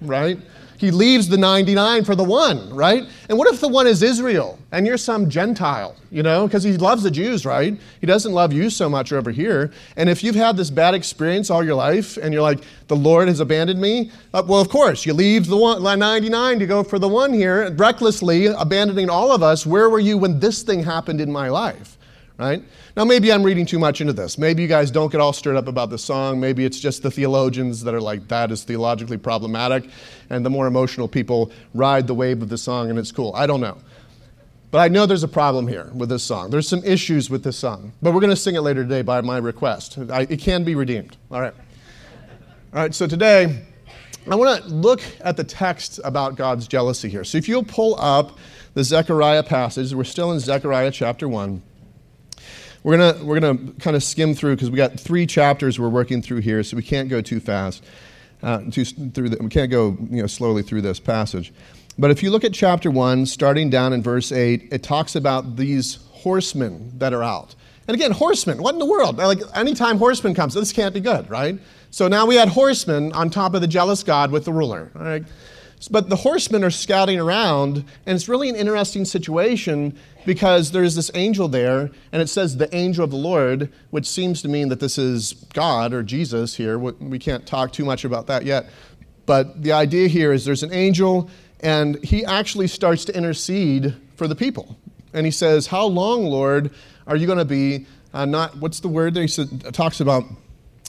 right? 0.00 0.38
He 0.76 0.90
leaves 0.90 1.28
the 1.28 1.36
99 1.36 2.04
for 2.04 2.14
the 2.14 2.24
one, 2.24 2.74
right? 2.74 3.04
And 3.28 3.38
what 3.38 3.52
if 3.52 3.60
the 3.60 3.68
one 3.68 3.86
is 3.86 4.02
Israel 4.02 4.58
and 4.72 4.86
you're 4.86 4.98
some 4.98 5.30
Gentile, 5.30 5.96
you 6.10 6.22
know, 6.22 6.46
because 6.46 6.62
he 6.62 6.76
loves 6.76 7.02
the 7.02 7.10
Jews, 7.10 7.46
right? 7.46 7.78
He 8.00 8.06
doesn't 8.06 8.32
love 8.32 8.52
you 8.52 8.70
so 8.70 8.88
much 8.88 9.12
over 9.12 9.30
here. 9.30 9.72
And 9.96 10.08
if 10.10 10.24
you've 10.24 10.34
had 10.34 10.56
this 10.56 10.70
bad 10.70 10.94
experience 10.94 11.50
all 11.50 11.64
your 11.64 11.74
life 11.74 12.16
and 12.16 12.32
you're 12.32 12.42
like, 12.42 12.60
the 12.88 12.96
Lord 12.96 13.28
has 13.28 13.40
abandoned 13.40 13.80
me, 13.80 14.10
uh, 14.32 14.42
well, 14.46 14.60
of 14.60 14.68
course, 14.68 15.06
you 15.06 15.14
leave 15.14 15.46
the 15.46 15.56
one, 15.56 15.82
99 15.82 16.58
to 16.58 16.66
go 16.66 16.82
for 16.82 16.98
the 16.98 17.08
one 17.08 17.32
here, 17.32 17.70
recklessly 17.72 18.46
abandoning 18.46 19.08
all 19.08 19.32
of 19.32 19.42
us. 19.42 19.64
Where 19.64 19.88
were 19.88 20.00
you 20.00 20.18
when 20.18 20.40
this 20.40 20.62
thing 20.62 20.82
happened 20.82 21.20
in 21.20 21.30
my 21.30 21.48
life, 21.48 21.96
right? 22.38 22.62
Now, 22.96 23.04
maybe 23.04 23.32
I'm 23.32 23.42
reading 23.42 23.66
too 23.66 23.78
much 23.78 24.00
into 24.00 24.12
this. 24.12 24.38
Maybe 24.38 24.62
you 24.62 24.68
guys 24.68 24.90
don't 24.90 25.10
get 25.10 25.20
all 25.20 25.32
stirred 25.32 25.56
up 25.56 25.68
about 25.68 25.90
the 25.90 25.98
song. 25.98 26.40
Maybe 26.40 26.64
it's 26.64 26.80
just 26.80 27.02
the 27.02 27.10
theologians 27.10 27.82
that 27.84 27.94
are 27.94 28.00
like, 28.00 28.28
that 28.28 28.50
is 28.50 28.64
theologically 28.64 29.18
problematic, 29.18 29.88
and 30.30 30.44
the 30.44 30.50
more 30.50 30.66
emotional 30.66 31.08
people 31.08 31.52
ride 31.74 32.06
the 32.06 32.14
wave 32.14 32.42
of 32.42 32.48
the 32.48 32.58
song 32.58 32.90
and 32.90 32.98
it's 32.98 33.12
cool. 33.12 33.32
I 33.34 33.46
don't 33.46 33.60
know. 33.60 33.78
But 34.70 34.78
I 34.80 34.88
know 34.88 35.06
there's 35.06 35.22
a 35.22 35.28
problem 35.28 35.68
here 35.68 35.88
with 35.94 36.08
this 36.08 36.24
song. 36.24 36.50
There's 36.50 36.66
some 36.66 36.82
issues 36.84 37.30
with 37.30 37.44
this 37.44 37.56
song. 37.56 37.92
But 38.02 38.12
we're 38.12 38.20
going 38.20 38.30
to 38.30 38.36
sing 38.36 38.56
it 38.56 38.60
later 38.60 38.82
today 38.82 39.02
by 39.02 39.20
my 39.20 39.38
request. 39.38 39.98
I, 40.10 40.22
it 40.22 40.40
can 40.40 40.64
be 40.64 40.74
redeemed. 40.74 41.16
All 41.30 41.40
right. 41.40 41.54
All 42.72 42.80
right, 42.80 42.92
so 42.92 43.06
today, 43.06 43.62
I 44.28 44.34
want 44.34 44.64
to 44.64 44.68
look 44.68 45.00
at 45.20 45.36
the 45.36 45.44
text 45.44 46.00
about 46.02 46.34
God's 46.34 46.66
jealousy 46.66 47.08
here. 47.08 47.22
So 47.22 47.38
if 47.38 47.46
you'll 47.46 47.62
pull 47.62 47.94
up 48.00 48.36
the 48.74 48.82
Zechariah 48.82 49.44
passage, 49.44 49.94
we're 49.94 50.02
still 50.02 50.32
in 50.32 50.40
Zechariah 50.40 50.90
chapter 50.90 51.28
1. 51.28 51.62
We're 52.84 52.98
gonna 52.98 53.24
we're 53.24 53.40
gonna 53.40 53.72
kind 53.80 53.96
of 53.96 54.04
skim 54.04 54.34
through 54.34 54.56
because 54.56 54.70
we 54.70 54.76
got 54.76 55.00
three 55.00 55.26
chapters 55.26 55.80
we're 55.80 55.88
working 55.88 56.20
through 56.20 56.40
here, 56.40 56.62
so 56.62 56.76
we 56.76 56.82
can't 56.82 57.08
go 57.08 57.22
too 57.22 57.40
fast. 57.40 57.82
Uh, 58.42 58.60
too, 58.70 58.84
through 58.84 59.30
the, 59.30 59.42
we 59.42 59.48
can't 59.48 59.70
go 59.70 59.96
you 60.10 60.20
know 60.20 60.26
slowly 60.26 60.62
through 60.62 60.82
this 60.82 61.00
passage. 61.00 61.52
But 61.98 62.10
if 62.10 62.22
you 62.22 62.30
look 62.30 62.44
at 62.44 62.52
chapter 62.52 62.90
one, 62.90 63.24
starting 63.24 63.70
down 63.70 63.94
in 63.94 64.02
verse 64.02 64.32
eight, 64.32 64.68
it 64.70 64.82
talks 64.82 65.16
about 65.16 65.56
these 65.56 65.98
horsemen 66.10 66.92
that 66.98 67.14
are 67.14 67.22
out. 67.22 67.54
And 67.88 67.94
again, 67.94 68.10
horsemen. 68.10 68.62
What 68.62 68.74
in 68.74 68.78
the 68.78 68.86
world? 68.86 69.16
Like 69.16 69.40
anytime 69.54 69.96
horsemen 69.96 70.34
comes, 70.34 70.52
this 70.52 70.72
can't 70.72 70.92
be 70.92 71.00
good, 71.00 71.28
right? 71.30 71.58
So 71.90 72.06
now 72.06 72.26
we 72.26 72.36
had 72.36 72.48
horsemen 72.48 73.12
on 73.12 73.30
top 73.30 73.54
of 73.54 73.62
the 73.62 73.66
jealous 73.66 74.02
God 74.02 74.30
with 74.30 74.44
the 74.44 74.52
ruler. 74.52 74.90
All 74.94 75.04
right. 75.04 75.24
But 75.90 76.08
the 76.08 76.16
horsemen 76.16 76.64
are 76.64 76.70
scouting 76.70 77.18
around, 77.18 77.84
and 78.06 78.16
it's 78.16 78.28
really 78.28 78.48
an 78.48 78.56
interesting 78.56 79.04
situation 79.04 79.98
because 80.26 80.72
there's 80.72 80.94
this 80.94 81.10
angel 81.14 81.48
there, 81.48 81.90
and 82.12 82.22
it 82.22 82.28
says 82.28 82.56
the 82.56 82.74
angel 82.74 83.04
of 83.04 83.10
the 83.10 83.16
Lord, 83.16 83.72
which 83.90 84.06
seems 84.06 84.42
to 84.42 84.48
mean 84.48 84.68
that 84.68 84.80
this 84.80 84.98
is 84.98 85.32
God 85.52 85.92
or 85.92 86.02
Jesus 86.02 86.54
here. 86.54 86.78
We 86.78 87.18
can't 87.18 87.46
talk 87.46 87.72
too 87.72 87.84
much 87.84 88.04
about 88.04 88.26
that 88.28 88.44
yet. 88.44 88.66
But 89.26 89.62
the 89.62 89.72
idea 89.72 90.08
here 90.08 90.32
is 90.32 90.44
there's 90.44 90.62
an 90.62 90.72
angel, 90.72 91.30
and 91.60 92.02
he 92.04 92.24
actually 92.24 92.66
starts 92.66 93.04
to 93.06 93.16
intercede 93.16 93.94
for 94.16 94.28
the 94.28 94.36
people. 94.36 94.76
And 95.12 95.26
he 95.26 95.32
says, 95.32 95.66
How 95.66 95.86
long, 95.86 96.24
Lord, 96.24 96.70
are 97.06 97.16
you 97.16 97.26
going 97.26 97.38
to 97.38 97.44
be 97.44 97.86
uh, 98.12 98.24
not, 98.24 98.56
what's 98.58 98.80
the 98.80 98.88
word 98.88 99.14
there? 99.14 99.22
He 99.22 99.28
said, 99.28 99.74
talks 99.74 100.00
about 100.00 100.24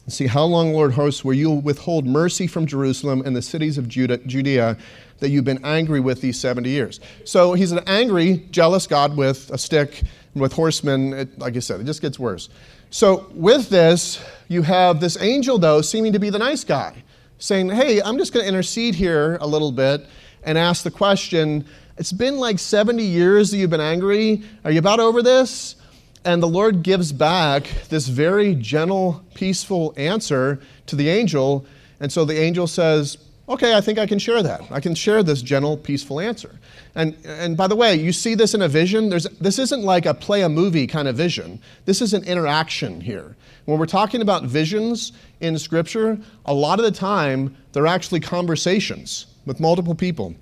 See, 0.08 0.28
how 0.28 0.44
long, 0.44 0.72
Lord 0.72 0.94
hosts, 0.94 1.26
will 1.26 1.34
you 1.34 1.50
withhold 1.50 2.06
mercy 2.06 2.46
from 2.46 2.68
Jerusalem 2.68 3.24
and 3.26 3.36
the 3.36 3.42
cities 3.42 3.80
of 3.80 3.88
Judah, 3.88 4.18
Judea 4.20 4.78
that 5.20 5.30
you've 5.30 5.46
been 5.46 5.64
angry 5.64 6.00
with 6.00 6.22
these 6.22 6.40
70 6.40 6.70
years? 6.70 7.00
So 7.24 7.54
he's 7.54 7.72
an 7.72 7.82
angry, 7.88 8.46
jealous 8.52 8.88
God 8.88 9.16
with 9.16 9.50
a 9.52 9.58
stick, 9.58 10.04
with 10.34 10.54
horsemen. 10.54 11.14
It, 11.14 11.40
like 11.40 11.56
I 11.56 11.60
said, 11.60 11.80
it 11.80 11.86
just 11.86 12.02
gets 12.02 12.20
worse. 12.20 12.50
So 12.90 13.28
with 13.34 13.70
this, 13.70 14.24
you 14.48 14.62
have 14.62 15.00
this 15.00 15.22
angel, 15.22 15.58
though, 15.58 15.82
seeming 15.82 16.14
to 16.14 16.20
be 16.20 16.30
the 16.30 16.40
nice 16.40 16.64
guy, 16.64 17.04
saying, 17.40 17.70
Hey, 17.70 18.02
I'm 18.02 18.18
just 18.18 18.34
going 18.34 18.44
to 18.44 18.50
intercede 18.50 18.96
here 18.96 19.38
a 19.42 19.48
little 19.48 19.72
bit 19.72 20.06
and 20.44 20.58
ask 20.58 20.84
the 20.84 20.92
question 20.92 21.66
It's 21.98 22.12
been 22.12 22.38
like 22.38 22.60
70 22.60 23.04
years 23.04 23.52
that 23.52 23.58
you've 23.58 23.70
been 23.70 23.82
angry. 23.82 24.44
Are 24.64 24.72
you 24.72 24.80
about 24.80 25.00
over 25.00 25.22
this? 25.22 25.76
And 26.24 26.42
the 26.42 26.48
Lord 26.48 26.82
gives 26.82 27.12
back 27.12 27.68
this 27.90 28.08
very 28.08 28.56
gentle, 28.56 29.24
peaceful 29.36 29.94
answer 29.96 30.60
to 30.88 30.96
the 30.96 31.08
angel. 31.08 31.66
And 32.00 32.12
so 32.12 32.25
the 32.25 32.38
angel 32.39 32.66
says, 32.66 33.18
Okay, 33.48 33.75
I 33.75 33.82
think 33.82 34.00
I 34.00 34.08
can 34.08 34.18
share 34.18 34.42
that. 34.42 34.64
I 34.72 34.80
can 34.80 34.96
share 34.96 35.22
this 35.22 35.44
gentle, 35.44 35.78
peaceful 35.78 36.20
answer. 36.20 36.60
And, 36.96 37.16
and 37.25 37.56
by 37.56 37.68
the 37.68 37.75
way, 37.75 37.96
you 37.96 38.12
see 38.12 38.34
this 38.34 38.56
in 38.56 38.62
a 38.64 38.68
vision. 38.68 39.10
There's, 39.10 39.25
this 39.40 39.60
isn't 39.60 39.84
like 39.84 40.08
a 40.08 40.16
play 40.16 40.42
a 40.42 40.50
movie 40.50 40.88
kind 40.88 41.08
of 41.08 41.16
vision. 41.16 41.62
This 41.86 42.02
is 42.02 42.14
an 42.16 42.24
interaction 42.24 43.02
here. 43.02 43.36
When 43.66 43.78
we're 43.78 43.86
talking 43.86 44.22
about 44.22 44.46
visions 44.46 45.12
in 45.42 45.60
Scripture, 45.60 46.18
a 46.46 46.54
lot 46.56 46.80
of 46.80 46.86
the 46.86 46.92
time, 46.92 47.56
they're 47.74 47.86
actually 47.86 48.20
conversations 48.20 49.28
with 49.46 49.60
multiple 49.60 49.96
people. 49.96 50.34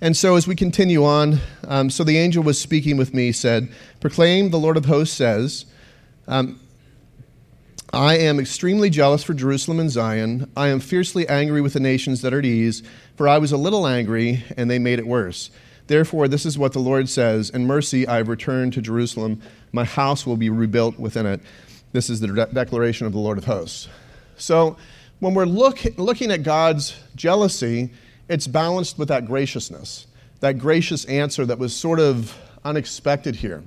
And 0.00 0.16
so, 0.16 0.34
as 0.34 0.48
we 0.48 0.56
continue 0.56 1.04
on, 1.04 1.38
um, 1.68 1.90
so 1.90 2.02
the 2.02 2.18
angel 2.18 2.42
was 2.42 2.60
speaking 2.60 2.96
with 2.96 3.14
me, 3.14 3.30
said, 3.30 3.68
Proclaim, 4.00 4.50
the 4.50 4.58
Lord 4.58 4.76
of 4.76 4.86
hosts 4.86 5.16
says, 5.16 5.64
um, 6.26 6.60
I 7.94 8.16
am 8.16 8.40
extremely 8.40 8.90
jealous 8.90 9.22
for 9.22 9.34
Jerusalem 9.34 9.78
and 9.78 9.88
Zion. 9.88 10.50
I 10.56 10.66
am 10.66 10.80
fiercely 10.80 11.28
angry 11.28 11.60
with 11.60 11.74
the 11.74 11.80
nations 11.80 12.22
that 12.22 12.34
are 12.34 12.40
at 12.40 12.44
ease, 12.44 12.82
for 13.14 13.28
I 13.28 13.38
was 13.38 13.52
a 13.52 13.56
little 13.56 13.86
angry, 13.86 14.42
and 14.56 14.68
they 14.68 14.80
made 14.80 14.98
it 14.98 15.06
worse. 15.06 15.52
Therefore, 15.86 16.26
this 16.26 16.44
is 16.44 16.58
what 16.58 16.72
the 16.72 16.80
Lord 16.80 17.08
says 17.08 17.50
In 17.50 17.68
mercy, 17.68 18.04
I 18.08 18.16
have 18.16 18.26
returned 18.26 18.72
to 18.72 18.82
Jerusalem. 18.82 19.40
My 19.70 19.84
house 19.84 20.26
will 20.26 20.36
be 20.36 20.50
rebuilt 20.50 20.98
within 20.98 21.24
it. 21.24 21.40
This 21.92 22.10
is 22.10 22.18
the 22.18 22.26
de- 22.26 22.46
declaration 22.46 23.06
of 23.06 23.12
the 23.12 23.20
Lord 23.20 23.38
of 23.38 23.44
hosts. 23.44 23.86
So, 24.36 24.76
when 25.20 25.34
we're 25.34 25.46
look, 25.46 25.84
looking 25.96 26.32
at 26.32 26.42
God's 26.42 26.96
jealousy, 27.14 27.92
it's 28.28 28.48
balanced 28.48 28.98
with 28.98 29.06
that 29.06 29.24
graciousness, 29.24 30.08
that 30.40 30.58
gracious 30.58 31.04
answer 31.04 31.46
that 31.46 31.60
was 31.60 31.76
sort 31.76 32.00
of 32.00 32.36
unexpected 32.64 33.36
here. 33.36 33.62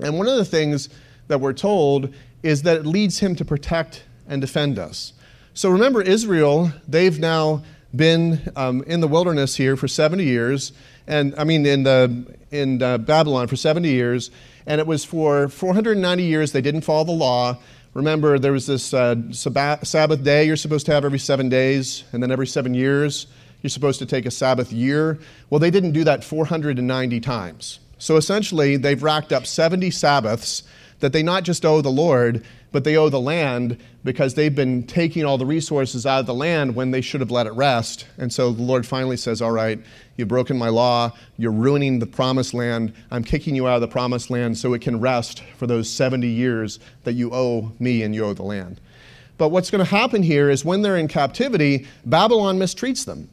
And 0.00 0.18
one 0.18 0.26
of 0.26 0.38
the 0.38 0.44
things 0.44 0.88
that 1.28 1.40
we're 1.40 1.52
told 1.52 2.12
is 2.44 2.62
that 2.62 2.76
it 2.76 2.86
leads 2.86 3.20
him 3.20 3.34
to 3.34 3.44
protect 3.44 4.04
and 4.28 4.40
defend 4.40 4.78
us. 4.78 5.14
So 5.54 5.70
remember, 5.70 6.02
Israel, 6.02 6.72
they've 6.86 7.18
now 7.18 7.64
been 7.96 8.52
um, 8.54 8.82
in 8.82 9.00
the 9.00 9.08
wilderness 9.08 9.56
here 9.56 9.76
for 9.76 9.88
70 9.88 10.24
years, 10.24 10.72
and 11.06 11.34
I 11.38 11.44
mean, 11.44 11.64
in, 11.64 11.84
the, 11.84 12.36
in 12.50 12.82
uh, 12.82 12.98
Babylon 12.98 13.48
for 13.48 13.56
70 13.56 13.88
years, 13.88 14.30
and 14.66 14.78
it 14.78 14.86
was 14.86 15.04
for 15.04 15.48
490 15.48 16.22
years 16.22 16.52
they 16.52 16.60
didn't 16.60 16.82
follow 16.82 17.04
the 17.04 17.12
law. 17.12 17.56
Remember, 17.94 18.38
there 18.38 18.52
was 18.52 18.66
this 18.66 18.92
uh, 18.92 19.16
Sabbath 19.32 20.22
day 20.22 20.44
you're 20.44 20.56
supposed 20.56 20.84
to 20.86 20.92
have 20.92 21.04
every 21.04 21.18
seven 21.18 21.48
days, 21.48 22.04
and 22.12 22.22
then 22.22 22.30
every 22.30 22.46
seven 22.46 22.74
years 22.74 23.26
you're 23.62 23.70
supposed 23.70 24.00
to 24.00 24.06
take 24.06 24.26
a 24.26 24.30
Sabbath 24.30 24.70
year. 24.70 25.18
Well, 25.48 25.60
they 25.60 25.70
didn't 25.70 25.92
do 25.92 26.04
that 26.04 26.22
490 26.22 27.20
times. 27.20 27.78
So 27.96 28.16
essentially, 28.16 28.76
they've 28.76 29.02
racked 29.02 29.32
up 29.32 29.46
70 29.46 29.90
Sabbaths 29.92 30.64
that 31.00 31.12
they 31.12 31.22
not 31.22 31.42
just 31.42 31.64
owe 31.64 31.80
the 31.80 31.90
Lord, 31.90 32.44
but 32.72 32.84
they 32.84 32.96
owe 32.96 33.08
the 33.08 33.20
land 33.20 33.78
because 34.02 34.34
they've 34.34 34.54
been 34.54 34.82
taking 34.84 35.24
all 35.24 35.38
the 35.38 35.46
resources 35.46 36.06
out 36.06 36.20
of 36.20 36.26
the 36.26 36.34
land 36.34 36.74
when 36.74 36.90
they 36.90 37.00
should 37.00 37.20
have 37.20 37.30
let 37.30 37.46
it 37.46 37.52
rest. 37.52 38.06
And 38.18 38.32
so 38.32 38.52
the 38.52 38.62
Lord 38.62 38.86
finally 38.86 39.16
says, 39.16 39.40
All 39.40 39.52
right, 39.52 39.78
you've 40.16 40.28
broken 40.28 40.58
my 40.58 40.68
law, 40.68 41.12
you're 41.36 41.52
ruining 41.52 41.98
the 41.98 42.06
promised 42.06 42.54
land, 42.54 42.92
I'm 43.10 43.24
kicking 43.24 43.54
you 43.54 43.68
out 43.68 43.76
of 43.76 43.80
the 43.80 43.88
promised 43.88 44.30
land 44.30 44.58
so 44.58 44.74
it 44.74 44.80
can 44.80 45.00
rest 45.00 45.42
for 45.56 45.66
those 45.66 45.88
70 45.88 46.26
years 46.26 46.80
that 47.04 47.12
you 47.12 47.30
owe 47.32 47.72
me 47.78 48.02
and 48.02 48.14
you 48.14 48.24
owe 48.24 48.34
the 48.34 48.42
land. 48.42 48.80
But 49.36 49.48
what's 49.48 49.70
going 49.70 49.84
to 49.84 49.90
happen 49.90 50.22
here 50.22 50.50
is 50.50 50.64
when 50.64 50.82
they're 50.82 50.96
in 50.96 51.08
captivity, 51.08 51.86
Babylon 52.04 52.58
mistreats 52.58 53.04
them. 53.04 53.28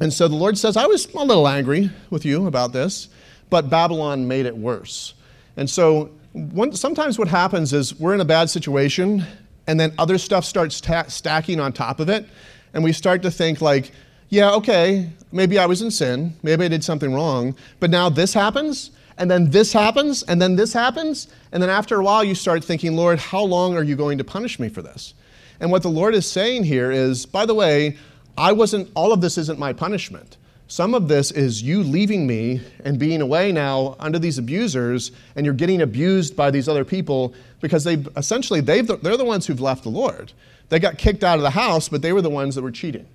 And 0.00 0.12
so 0.12 0.28
the 0.28 0.36
Lord 0.36 0.56
says, 0.56 0.76
I 0.76 0.86
was 0.86 1.12
a 1.12 1.24
little 1.24 1.46
angry 1.46 1.90
with 2.08 2.24
you 2.24 2.46
about 2.46 2.72
this, 2.72 3.08
but 3.50 3.68
Babylon 3.68 4.26
made 4.28 4.46
it 4.46 4.56
worse. 4.56 5.14
And 5.56 5.68
so 5.68 6.10
one, 6.32 6.72
sometimes 6.72 7.18
what 7.18 7.28
happens 7.28 7.72
is 7.72 7.98
we're 7.98 8.14
in 8.14 8.20
a 8.20 8.24
bad 8.24 8.50
situation 8.50 9.24
and 9.66 9.78
then 9.78 9.92
other 9.98 10.18
stuff 10.18 10.44
starts 10.44 10.80
ta- 10.80 11.06
stacking 11.08 11.60
on 11.60 11.72
top 11.72 12.00
of 12.00 12.08
it. 12.08 12.26
And 12.72 12.84
we 12.84 12.92
start 12.92 13.22
to 13.22 13.30
think 13.30 13.60
like 13.60 13.92
yeah 14.28 14.52
okay 14.52 15.10
maybe 15.32 15.58
i 15.58 15.66
was 15.66 15.82
in 15.82 15.90
sin. 15.90 16.34
Maybe 16.42 16.64
i 16.64 16.68
did 16.68 16.84
something 16.84 17.12
wrong. 17.12 17.56
But 17.80 17.90
now 17.90 18.08
this 18.08 18.32
happens 18.32 18.92
and 19.18 19.30
then 19.30 19.50
this 19.50 19.72
happens 19.72 20.22
and 20.24 20.40
then 20.40 20.56
this 20.56 20.72
happens. 20.72 21.28
And 21.52 21.62
then 21.62 21.70
after 21.70 21.98
a 21.98 22.04
while 22.04 22.22
you 22.22 22.34
start 22.34 22.62
thinking 22.62 22.94
lord 22.94 23.18
how 23.18 23.42
long 23.42 23.76
are 23.76 23.82
you 23.82 23.96
going 23.96 24.18
to 24.18 24.24
punish 24.24 24.60
me 24.60 24.68
for 24.68 24.82
this? 24.82 25.14
And 25.58 25.70
what 25.70 25.82
the 25.82 25.90
lord 25.90 26.14
is 26.14 26.30
saying 26.30 26.64
here 26.64 26.92
is 26.92 27.26
by 27.26 27.44
the 27.44 27.54
way 27.54 27.96
i 28.38 28.52
wasn't 28.52 28.88
all 28.94 29.12
of 29.12 29.20
this 29.20 29.36
isn't 29.36 29.58
my 29.58 29.72
punishment 29.72 30.36
some 30.70 30.94
of 30.94 31.08
this 31.08 31.32
is 31.32 31.64
you 31.64 31.82
leaving 31.82 32.28
me 32.28 32.60
and 32.84 32.96
being 32.96 33.20
away 33.20 33.50
now 33.50 33.96
under 33.98 34.20
these 34.20 34.38
abusers, 34.38 35.10
and 35.34 35.44
you're 35.44 35.52
getting 35.52 35.82
abused 35.82 36.36
by 36.36 36.48
these 36.52 36.68
other 36.68 36.84
people 36.84 37.34
because 37.60 37.82
they 37.82 37.94
essentially 38.16 38.60
they've, 38.60 38.86
they're 38.86 39.16
the 39.16 39.24
ones 39.24 39.48
who've 39.48 39.60
left 39.60 39.82
the 39.82 39.88
Lord. 39.88 40.32
They 40.68 40.78
got 40.78 40.96
kicked 40.96 41.24
out 41.24 41.38
of 41.38 41.42
the 41.42 41.50
house, 41.50 41.88
but 41.88 42.02
they 42.02 42.12
were 42.12 42.22
the 42.22 42.30
ones 42.30 42.54
that 42.54 42.62
were 42.62 42.70
cheating. 42.70 43.08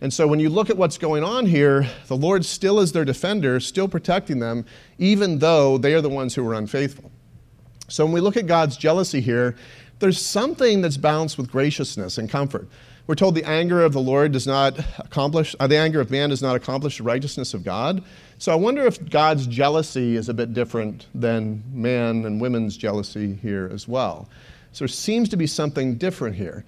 And 0.00 0.12
so 0.12 0.26
when 0.26 0.40
you 0.40 0.50
look 0.50 0.68
at 0.68 0.76
what's 0.76 0.98
going 0.98 1.22
on 1.22 1.46
here, 1.46 1.88
the 2.08 2.16
Lord 2.16 2.44
still 2.44 2.80
is 2.80 2.90
their 2.90 3.04
defender, 3.04 3.60
still 3.60 3.86
protecting 3.86 4.40
them, 4.40 4.66
even 4.98 5.38
though 5.38 5.78
they 5.78 5.94
are 5.94 6.00
the 6.00 6.08
ones 6.08 6.34
who 6.34 6.42
were 6.42 6.54
unfaithful. 6.54 7.12
So 7.86 8.04
when 8.04 8.14
we 8.14 8.20
look 8.20 8.36
at 8.36 8.48
God's 8.48 8.76
jealousy 8.76 9.20
here, 9.20 9.54
there's 10.00 10.20
something 10.20 10.82
that's 10.82 10.96
balanced 10.96 11.38
with 11.38 11.52
graciousness 11.52 12.18
and 12.18 12.28
comfort. 12.28 12.68
We're 13.06 13.14
told 13.14 13.36
the 13.36 13.48
anger 13.48 13.82
of 13.82 13.92
the 13.92 14.00
Lord 14.00 14.32
does 14.32 14.48
not 14.48 14.78
accomplish, 14.98 15.54
uh, 15.60 15.68
the 15.68 15.76
anger 15.76 16.00
of 16.00 16.10
man 16.10 16.30
does 16.30 16.42
not 16.42 16.56
accomplish 16.56 16.98
the 16.98 17.04
righteousness 17.04 17.54
of 17.54 17.62
God. 17.62 18.02
So 18.38 18.50
I 18.50 18.56
wonder 18.56 18.84
if 18.84 19.08
God's 19.08 19.46
jealousy 19.46 20.16
is 20.16 20.28
a 20.28 20.34
bit 20.34 20.52
different 20.54 21.06
than 21.14 21.62
man 21.72 22.24
and 22.24 22.40
women's 22.40 22.76
jealousy 22.76 23.34
here 23.34 23.70
as 23.72 23.86
well. 23.86 24.28
So 24.72 24.84
there 24.84 24.88
seems 24.88 25.28
to 25.28 25.36
be 25.36 25.46
something 25.46 25.96
different 25.96 26.34
here. 26.34 26.64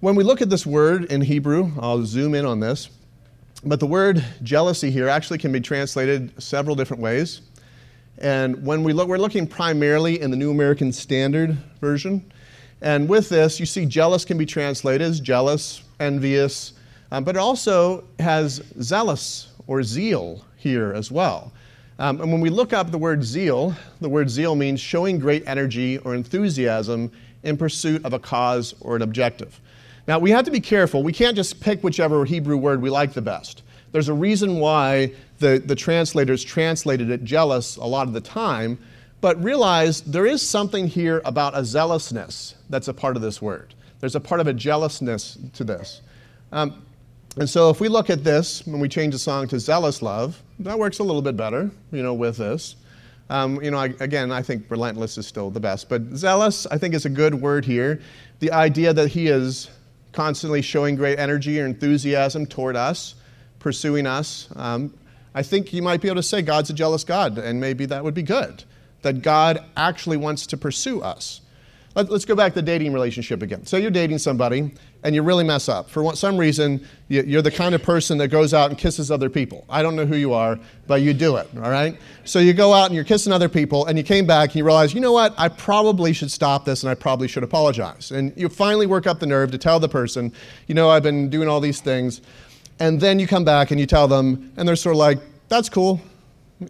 When 0.00 0.14
we 0.14 0.24
look 0.24 0.40
at 0.40 0.48
this 0.48 0.64
word 0.64 1.04
in 1.12 1.20
Hebrew, 1.20 1.72
I'll 1.78 2.06
zoom 2.06 2.34
in 2.34 2.46
on 2.46 2.60
this, 2.60 2.88
but 3.62 3.80
the 3.80 3.86
word 3.86 4.24
jealousy 4.42 4.90
here 4.90 5.08
actually 5.08 5.38
can 5.38 5.52
be 5.52 5.60
translated 5.60 6.42
several 6.42 6.74
different 6.74 7.02
ways. 7.02 7.42
And 8.16 8.64
when 8.64 8.82
we 8.82 8.94
look, 8.94 9.08
we're 9.08 9.18
looking 9.18 9.46
primarily 9.46 10.20
in 10.22 10.30
the 10.30 10.38
New 10.38 10.50
American 10.50 10.90
Standard 10.90 11.58
Version. 11.82 12.32
And 12.82 13.08
with 13.08 13.28
this, 13.28 13.60
you 13.60 13.66
see 13.66 13.86
jealous 13.86 14.24
can 14.24 14.38
be 14.38 14.46
translated 14.46 15.02
as 15.02 15.20
jealous, 15.20 15.82
envious, 15.98 16.72
um, 17.12 17.24
but 17.24 17.36
it 17.36 17.38
also 17.38 18.04
has 18.18 18.62
zealous 18.80 19.48
or 19.66 19.82
zeal 19.82 20.44
here 20.56 20.92
as 20.94 21.10
well. 21.10 21.52
Um, 21.98 22.20
and 22.22 22.32
when 22.32 22.40
we 22.40 22.48
look 22.48 22.72
up 22.72 22.90
the 22.90 22.98
word 22.98 23.22
zeal, 23.22 23.74
the 24.00 24.08
word 24.08 24.30
zeal 24.30 24.54
means 24.54 24.80
showing 24.80 25.18
great 25.18 25.42
energy 25.46 25.98
or 25.98 26.14
enthusiasm 26.14 27.12
in 27.42 27.56
pursuit 27.56 28.04
of 28.04 28.14
a 28.14 28.18
cause 28.18 28.74
or 28.80 28.96
an 28.96 29.02
objective. 29.02 29.60
Now, 30.08 30.18
we 30.18 30.30
have 30.30 30.46
to 30.46 30.50
be 30.50 30.60
careful. 30.60 31.02
We 31.02 31.12
can't 31.12 31.36
just 31.36 31.60
pick 31.60 31.82
whichever 31.82 32.24
Hebrew 32.24 32.56
word 32.56 32.80
we 32.80 32.88
like 32.88 33.12
the 33.12 33.22
best. 33.22 33.62
There's 33.92 34.08
a 34.08 34.14
reason 34.14 34.58
why 34.58 35.12
the, 35.38 35.62
the 35.64 35.74
translators 35.74 36.42
translated 36.42 37.10
it 37.10 37.24
jealous 37.24 37.76
a 37.76 37.84
lot 37.84 38.06
of 38.06 38.14
the 38.14 38.20
time 38.20 38.78
but 39.20 39.42
realize 39.42 40.00
there 40.02 40.26
is 40.26 40.46
something 40.46 40.86
here 40.86 41.20
about 41.24 41.56
a 41.56 41.64
zealousness 41.64 42.54
that's 42.70 42.88
a 42.88 42.94
part 42.94 43.16
of 43.16 43.22
this 43.22 43.42
word. 43.42 43.74
There's 44.00 44.14
a 44.14 44.20
part 44.20 44.40
of 44.40 44.46
a 44.46 44.52
jealousness 44.52 45.38
to 45.54 45.64
this. 45.64 46.00
Um, 46.52 46.82
and 47.36 47.48
so 47.48 47.70
if 47.70 47.80
we 47.80 47.88
look 47.88 48.10
at 48.10 48.24
this, 48.24 48.66
when 48.66 48.80
we 48.80 48.88
change 48.88 49.12
the 49.12 49.18
song 49.18 49.46
to 49.48 49.60
zealous 49.60 50.02
love, 50.02 50.42
that 50.60 50.78
works 50.78 50.98
a 50.98 51.04
little 51.04 51.22
bit 51.22 51.36
better, 51.36 51.70
you 51.92 52.02
know, 52.02 52.14
with 52.14 52.38
this. 52.38 52.76
Um, 53.28 53.62
you 53.62 53.70
know, 53.70 53.78
I, 53.78 53.94
again, 54.00 54.32
I 54.32 54.42
think 54.42 54.64
relentless 54.68 55.16
is 55.16 55.26
still 55.26 55.50
the 55.50 55.60
best, 55.60 55.88
but 55.88 56.02
zealous, 56.16 56.66
I 56.66 56.78
think, 56.78 56.94
is 56.94 57.04
a 57.04 57.10
good 57.10 57.34
word 57.34 57.64
here. 57.64 58.00
The 58.40 58.50
idea 58.50 58.92
that 58.92 59.08
he 59.08 59.28
is 59.28 59.70
constantly 60.12 60.62
showing 60.62 60.96
great 60.96 61.20
energy 61.20 61.60
or 61.60 61.66
enthusiasm 61.66 62.46
toward 62.46 62.74
us, 62.74 63.14
pursuing 63.60 64.06
us. 64.06 64.48
Um, 64.56 64.92
I 65.32 65.44
think 65.44 65.72
you 65.72 65.82
might 65.82 66.00
be 66.00 66.08
able 66.08 66.16
to 66.16 66.24
say 66.24 66.42
God's 66.42 66.70
a 66.70 66.72
jealous 66.72 67.04
God, 67.04 67.38
and 67.38 67.60
maybe 67.60 67.86
that 67.86 68.02
would 68.02 68.14
be 68.14 68.24
good 68.24 68.64
that 69.02 69.22
God 69.22 69.64
actually 69.76 70.16
wants 70.16 70.46
to 70.48 70.56
pursue 70.56 71.00
us. 71.00 71.40
Let, 71.96 72.08
us 72.10 72.24
go 72.24 72.36
back 72.36 72.52
to 72.52 72.60
the 72.60 72.62
dating 72.62 72.92
relationship 72.92 73.42
again. 73.42 73.66
So 73.66 73.76
you're 73.76 73.90
dating 73.90 74.18
somebody 74.18 74.70
and 75.02 75.12
you 75.12 75.22
really 75.22 75.42
mess 75.42 75.68
up. 75.68 75.90
For 75.90 76.14
some 76.14 76.36
reason, 76.36 76.86
you're 77.08 77.42
the 77.42 77.50
kind 77.50 77.74
of 77.74 77.82
person 77.82 78.16
that 78.18 78.28
goes 78.28 78.54
out 78.54 78.70
and 78.70 78.78
kisses 78.78 79.10
other 79.10 79.28
people. 79.28 79.64
I 79.68 79.82
don't 79.82 79.96
know 79.96 80.06
who 80.06 80.14
you 80.14 80.32
are, 80.32 80.60
but 80.86 81.02
you 81.02 81.12
do 81.12 81.36
it, 81.36 81.48
all 81.56 81.70
right? 81.70 81.98
So 82.24 82.38
you 82.38 82.52
go 82.52 82.72
out 82.72 82.86
and 82.86 82.94
you're 82.94 83.02
kissing 83.02 83.32
other 83.32 83.48
people 83.48 83.86
and 83.86 83.98
you 83.98 84.04
came 84.04 84.24
back 84.24 84.50
and 84.50 84.56
you 84.56 84.64
realize, 84.64 84.94
you 84.94 85.00
know 85.00 85.10
what, 85.10 85.34
I 85.36 85.48
probably 85.48 86.12
should 86.12 86.30
stop 86.30 86.64
this 86.64 86.84
and 86.84 86.90
I 86.90 86.94
probably 86.94 87.26
should 87.26 87.42
apologize. 87.42 88.12
And 88.12 88.32
you 88.36 88.48
finally 88.48 88.86
work 88.86 89.08
up 89.08 89.18
the 89.18 89.26
nerve 89.26 89.50
to 89.50 89.58
tell 89.58 89.80
the 89.80 89.88
person, 89.88 90.32
you 90.68 90.76
know, 90.76 90.90
I've 90.90 91.02
been 91.02 91.28
doing 91.28 91.48
all 91.48 91.60
these 91.60 91.80
things. 91.80 92.20
And 92.78 93.00
then 93.00 93.18
you 93.18 93.26
come 93.26 93.44
back 93.44 93.72
and 93.72 93.80
you 93.80 93.86
tell 93.86 94.06
them, 94.06 94.52
and 94.56 94.66
they're 94.66 94.76
sort 94.76 94.94
of 94.94 94.98
like, 94.98 95.18
that's 95.48 95.68
cool. 95.68 96.00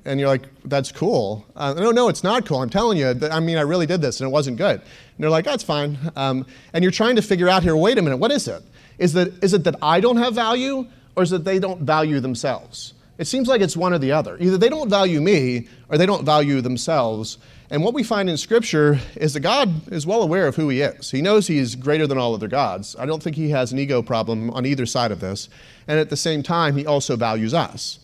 And 0.05 0.21
you're 0.21 0.29
like, 0.29 0.49
that's 0.65 0.93
cool. 0.93 1.45
Uh, 1.57 1.75
no, 1.75 1.91
no, 1.91 2.09
it's 2.09 2.23
not 2.23 2.47
cool. 2.47 2.63
I'm 2.63 2.71
telling 2.71 2.99
you. 2.99 3.15
I 3.31 3.41
mean, 3.41 3.57
I 3.57 3.63
really 3.63 3.87
did 3.87 4.01
this 4.01 4.21
and 4.21 4.29
it 4.29 4.31
wasn't 4.31 4.57
good. 4.57 4.81
And 4.81 5.19
they're 5.19 5.31
like, 5.31 5.45
that's 5.45 5.65
fine. 5.65 5.99
Um, 6.17 6.47
and 6.73 6.85
you're 6.85 6.93
trying 6.93 7.17
to 7.17 7.23
figure 7.23 7.49
out 7.49 7.63
here, 7.63 7.77
wait 7.77 7.99
a 7.99 8.03
minute, 8.03 8.19
what 8.19 8.31
is 8.31 8.47
it? 8.49 8.63
Is, 8.99 9.13
that, 9.15 9.43
is 9.43 9.55
it 9.55 9.65
that 9.65 9.77
I 9.83 10.01
don't 10.01 10.19
have 10.19 10.35
value 10.35 10.87
or 11.17 11.23
is 11.23 11.33
it 11.33 11.45
they 11.45 11.59
don't 11.59 11.83
value 11.83 12.21
themselves? 12.21 12.95
It 13.19 13.27
seems 13.27 13.49
like 13.49 13.61
it's 13.61 13.77
one 13.77 13.93
or 13.93 13.99
the 13.99 14.13
other. 14.13 14.39
Either 14.41 14.57
they 14.57 14.71
don't 14.71 14.89
value 14.89 15.21
me 15.21 15.69
or 15.89 15.99
they 15.99 16.07
don't 16.07 16.25
value 16.25 16.61
themselves. 16.63 17.37
And 17.71 17.85
what 17.85 17.95
we 17.95 18.03
find 18.03 18.29
in 18.29 18.37
Scripture 18.37 18.99
is 19.15 19.35
that 19.35 19.41
God 19.41 19.93
is 19.93 20.07
well 20.07 20.23
aware 20.23 20.47
of 20.47 20.57
who 20.57 20.69
He 20.71 20.81
is. 20.81 21.11
He 21.11 21.23
knows 21.23 21.47
He's 21.47 21.77
greater 21.77 22.07
than 22.07 22.19
all 22.19 22.35
other 22.35 22.49
gods. 22.49 22.97
I 22.99 23.07
don't 23.07 23.23
think 23.23 23.37
He 23.37 23.51
has 23.51 23.73
an 23.73 23.79
ego 23.79 24.03
problem 24.03 24.51
on 24.51 24.67
either 24.67 24.87
side 24.87 25.13
of 25.13 25.21
this. 25.21 25.49
And 25.87 26.01
at 26.01 26.11
the 26.11 26.17
same 26.17 26.43
time, 26.43 26.77
He 26.77 26.87
also 26.87 27.15
values 27.15 27.55
us. 27.55 28.00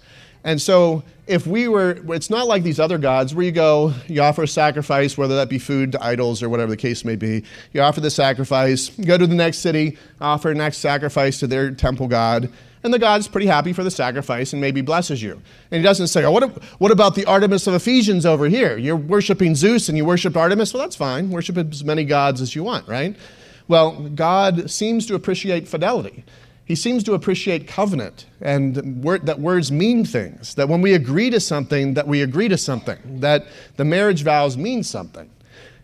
And 0.47 0.63
so, 0.63 1.03
if 1.27 1.45
we 1.45 1.67
were, 1.67 1.99
it's 2.15 2.31
not 2.31 2.47
like 2.47 2.63
these 2.63 2.79
other 2.79 2.99
gods 2.99 3.35
where 3.35 3.45
you 3.45 3.51
go, 3.51 3.93
you 4.07 4.23
offer 4.23 4.45
a 4.45 4.49
sacrifice, 4.49 5.19
whether 5.19 5.35
that 5.35 5.49
be 5.49 5.59
food 5.59 5.91
to 5.91 6.03
idols 6.03 6.41
or 6.41 6.49
whatever 6.49 6.71
the 6.71 6.77
case 6.77 7.05
may 7.05 7.17
be. 7.17 7.43
You 7.73 7.81
offer 7.81 8.01
the 8.01 8.13
sacrifice, 8.13 8.91
go 8.91 9.19
to 9.19 9.27
the 9.27 9.35
next 9.35 9.59
city, 9.59 9.99
offer 10.21 10.55
next 10.55 10.79
sacrifice 10.79 11.41
to 11.41 11.49
their 11.49 11.73
temple 11.73 12.07
god, 12.07 12.49
and 12.85 12.95
the 12.95 12.99
god's 13.01 13.27
pretty 13.27 13.49
happy 13.49 13.73
for 13.73 13.83
the 13.83 13.91
sacrifice 13.91 14.53
and 14.53 14.63
maybe 14.63 14.83
blesses 14.83 15.21
you. 15.21 15.33
And 15.73 15.79
he 15.79 15.83
doesn't 15.83 16.07
say, 16.07 16.23
oh, 16.23 16.31
what, 16.31 16.63
what 16.79 16.93
about 16.93 17.17
the 17.17 17.25
Artemis 17.25 17.67
of 17.67 17.75
Ephesians 17.75 18.25
over 18.25 18.47
here? 18.47 18.77
You're 18.77 18.95
worshiping 18.95 19.57
Zeus 19.57 19.89
and 19.89 19.99
you 19.99 20.05
worship 20.05 20.37
Artemis? 20.37 20.73
Well, 20.73 20.85
that's 20.85 20.95
fine. 20.95 21.31
Worship 21.31 21.59
as 21.59 21.83
many 21.83 22.05
gods 22.05 22.41
as 22.41 22.55
you 22.55 22.63
want, 22.63 22.87
right? 22.87 23.17
Well, 23.67 24.11
God 24.11 24.71
seems 24.71 25.07
to 25.07 25.17
appreciate 25.17 25.67
fidelity 25.67 26.23
he 26.67 26.75
seems 26.75 27.05
to 27.05 27.15
appreciate 27.15 27.69
covenant 27.69 28.27
and 28.41 29.03
word, 29.03 29.25
that 29.27 29.39
words 29.39 29.71
mean 29.71 30.05
things, 30.05 30.57
that 30.57 30.69
when 30.69 30.83
we 30.83 30.95
agree 30.95 31.31
to 31.31 31.39
something, 31.39 31.95
that 31.95 32.09
we 32.09 32.23
agree 32.23 32.49
to 32.49 32.59
something, 32.59 32.99
that 33.21 33.47
the 33.77 33.85
marriage 33.85 34.25
vows 34.25 34.57
mean 34.57 34.83
something. 34.83 35.31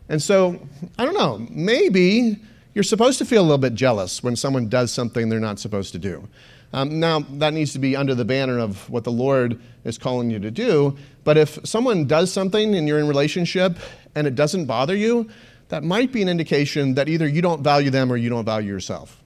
And 0.08 0.20
so, 0.20 0.60
I 0.98 1.04
don't 1.04 1.14
know, 1.14 1.46
maybe 1.48 2.36
you're 2.74 2.82
supposed 2.82 3.18
to 3.18 3.24
feel 3.24 3.42
a 3.42 3.44
little 3.44 3.58
bit 3.58 3.74
jealous 3.74 4.24
when 4.24 4.34
someone 4.34 4.68
does 4.68 4.92
something 4.92 5.28
they're 5.28 5.38
not 5.38 5.60
supposed 5.60 5.92
to 5.92 6.00
do. 6.00 6.28
Um, 6.72 6.98
now, 6.98 7.20
that 7.20 7.52
needs 7.52 7.72
to 7.74 7.78
be 7.78 7.94
under 7.94 8.16
the 8.16 8.24
banner 8.24 8.58
of 8.58 8.90
what 8.90 9.04
the 9.04 9.12
Lord 9.12 9.60
is 9.84 9.98
calling 9.98 10.30
you 10.30 10.40
to 10.40 10.50
do. 10.50 10.96
But 11.22 11.36
if 11.36 11.60
someone 11.64 12.06
does 12.06 12.32
something 12.32 12.74
and 12.74 12.88
you're 12.88 12.98
in 12.98 13.06
relationship 13.06 13.78
and 14.16 14.26
it 14.26 14.34
doesn't 14.34 14.64
bother 14.64 14.96
you, 14.96 15.30
that 15.68 15.84
might 15.84 16.10
be 16.12 16.22
an 16.22 16.28
indication 16.28 16.94
that 16.94 17.08
either 17.08 17.28
you 17.28 17.40
don't 17.40 17.62
value 17.62 17.90
them 17.90 18.10
or 18.10 18.16
you 18.16 18.30
don't 18.30 18.44
value 18.44 18.72
yourself. 18.72 19.21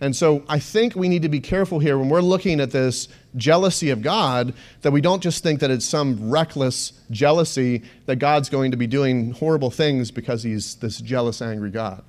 And 0.00 0.14
so 0.14 0.44
I 0.48 0.58
think 0.58 0.94
we 0.94 1.08
need 1.08 1.22
to 1.22 1.28
be 1.28 1.40
careful 1.40 1.78
here 1.78 1.96
when 1.98 2.10
we're 2.10 2.20
looking 2.20 2.60
at 2.60 2.70
this 2.70 3.08
jealousy 3.36 3.90
of 3.90 4.02
God 4.02 4.52
that 4.82 4.92
we 4.92 5.00
don't 5.00 5.22
just 5.22 5.42
think 5.42 5.60
that 5.60 5.70
it's 5.70 5.86
some 5.86 6.30
reckless 6.30 6.92
jealousy 7.10 7.82
that 8.04 8.16
God's 8.16 8.50
going 8.50 8.72
to 8.72 8.76
be 8.76 8.86
doing 8.86 9.32
horrible 9.32 9.70
things 9.70 10.10
because 10.10 10.42
he's 10.42 10.74
this 10.76 10.98
jealous, 10.98 11.40
angry 11.40 11.70
God. 11.70 12.04